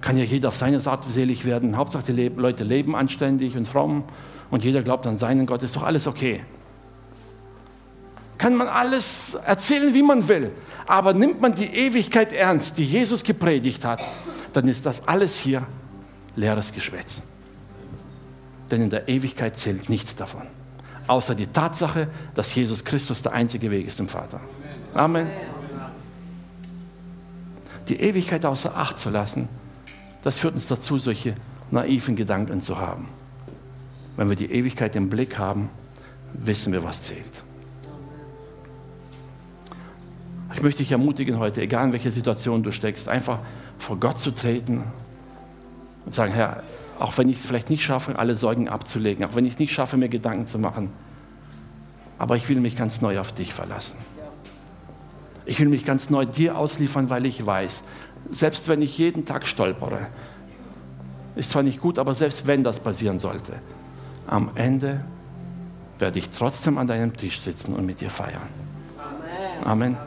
Kann 0.01 0.17
ja 0.17 0.23
jeder 0.23 0.49
auf 0.49 0.55
seine 0.55 0.79
Art 0.85 1.03
selig 1.09 1.43
werden. 1.43 1.75
Hauptsache, 1.75 2.13
die 2.13 2.29
Leute 2.29 2.63
leben 2.63 2.95
anständig 2.95 3.57
und 3.57 3.67
fromm 3.67 4.03
und 4.51 4.63
jeder 4.63 4.83
glaubt 4.83 5.07
an 5.07 5.17
seinen 5.17 5.45
Gott. 5.45 5.63
Ist 5.63 5.75
doch 5.75 5.83
alles 5.83 6.07
okay. 6.07 6.43
Kann 8.37 8.55
man 8.55 8.67
alles 8.67 9.35
erzählen, 9.45 9.93
wie 9.93 10.03
man 10.03 10.27
will. 10.27 10.51
Aber 10.85 11.13
nimmt 11.13 11.41
man 11.41 11.55
die 11.55 11.67
Ewigkeit 11.67 12.33
ernst, 12.33 12.77
die 12.77 12.85
Jesus 12.85 13.23
gepredigt 13.23 13.85
hat, 13.85 14.01
dann 14.51 14.67
ist 14.67 14.85
das 14.85 15.07
alles 15.07 15.37
hier 15.37 15.65
leeres 16.35 16.71
Geschwätz. 16.71 17.21
Denn 18.69 18.81
in 18.81 18.89
der 18.89 19.07
Ewigkeit 19.07 19.55
zählt 19.55 19.89
nichts 19.89 20.15
davon, 20.15 20.43
außer 21.07 21.35
die 21.35 21.47
Tatsache, 21.47 22.07
dass 22.33 22.53
Jesus 22.55 22.83
Christus 22.83 23.21
der 23.21 23.33
einzige 23.33 23.69
Weg 23.71 23.87
ist 23.87 23.97
zum 23.97 24.07
Vater. 24.07 24.39
Amen. 24.93 25.27
Die 27.89 27.99
Ewigkeit 27.99 28.45
außer 28.45 28.77
Acht 28.77 28.97
zu 28.97 29.09
lassen, 29.09 29.49
das 30.21 30.39
führt 30.39 30.53
uns 30.53 30.67
dazu, 30.67 30.97
solche 30.97 31.35
naiven 31.69 32.15
Gedanken 32.15 32.61
zu 32.61 32.77
haben. 32.77 33.09
Wenn 34.15 34.29
wir 34.29 34.37
die 34.37 34.51
Ewigkeit 34.51 34.95
im 34.95 35.09
Blick 35.09 35.37
haben, 35.37 35.69
wissen 36.33 36.71
wir, 36.71 36.83
was 36.83 37.01
zählt. 37.03 37.43
Ich 40.53 40.61
möchte 40.61 40.83
dich 40.83 40.91
ermutigen 40.91 41.39
heute, 41.39 41.61
egal 41.61 41.87
in 41.87 41.93
welcher 41.93 42.11
Situation 42.11 42.63
du 42.63 42.71
steckst, 42.71 43.09
einfach 43.09 43.39
vor 43.79 43.99
Gott 43.99 44.17
zu 44.17 44.31
treten 44.31 44.83
und 46.05 46.13
sagen, 46.13 46.31
Herr, 46.31 46.63
auch 46.99 47.17
wenn 47.17 47.29
ich 47.29 47.37
es 47.37 47.45
vielleicht 47.45 47.69
nicht 47.69 47.83
schaffe, 47.83 48.17
alle 48.17 48.35
Sorgen 48.35 48.69
abzulegen, 48.69 49.25
auch 49.25 49.35
wenn 49.35 49.45
ich 49.45 49.53
es 49.53 49.59
nicht 49.59 49.73
schaffe, 49.73 49.97
mir 49.97 50.09
Gedanken 50.09 50.47
zu 50.47 50.59
machen, 50.59 50.91
aber 52.17 52.35
ich 52.35 52.47
will 52.49 52.59
mich 52.59 52.75
ganz 52.75 53.01
neu 53.01 53.19
auf 53.19 53.31
dich 53.31 53.53
verlassen. 53.53 53.97
Ich 55.45 55.59
will 55.59 55.67
mich 55.67 55.85
ganz 55.85 56.09
neu 56.09 56.25
dir 56.25 56.57
ausliefern, 56.57 57.09
weil 57.09 57.25
ich 57.25 57.45
weiß, 57.45 57.83
selbst 58.29 58.69
wenn 58.69 58.81
ich 58.81 58.97
jeden 58.97 59.25
Tag 59.25 59.45
stolpere, 59.45 60.07
ist 61.35 61.49
zwar 61.49 61.63
nicht 61.63 61.81
gut, 61.81 61.99
aber 61.99 62.13
selbst 62.13 62.47
wenn 62.47 62.63
das 62.63 62.79
passieren 62.79 63.19
sollte, 63.19 63.59
am 64.27 64.51
Ende 64.55 65.03
werde 65.99 66.19
ich 66.19 66.29
trotzdem 66.29 66.77
an 66.77 66.87
deinem 66.87 67.15
Tisch 67.15 67.41
sitzen 67.41 67.75
und 67.75 67.85
mit 67.85 67.99
dir 68.01 68.09
feiern. 68.09 68.47
Amen. 68.97 69.67
Amen. 69.67 69.97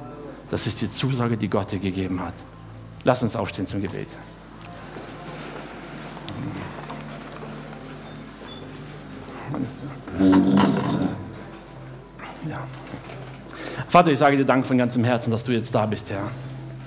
Das 0.51 0.67
ist 0.67 0.81
die 0.81 0.89
Zusage, 0.89 1.37
die 1.37 1.49
Gott 1.49 1.73
dir 1.73 1.81
gegeben 1.81 2.21
hat. 2.21 2.35
Lass 3.05 3.23
uns 3.23 3.37
aufstehen 3.37 3.67
zum 3.67 3.83
Gebet. 3.83 4.09
Ja. 12.49 12.59
Vater, 13.89 14.13
ich 14.13 14.19
sage 14.19 14.37
dir 14.37 14.45
Dank 14.45 14.67
von 14.67 14.79
ganzem 14.79 15.05
Herzen, 15.05 15.31
dass 15.31 15.45
du 15.45 15.53
jetzt 15.53 15.75
da 15.75 15.87
bist, 15.87 16.11
Herr. 16.11 16.31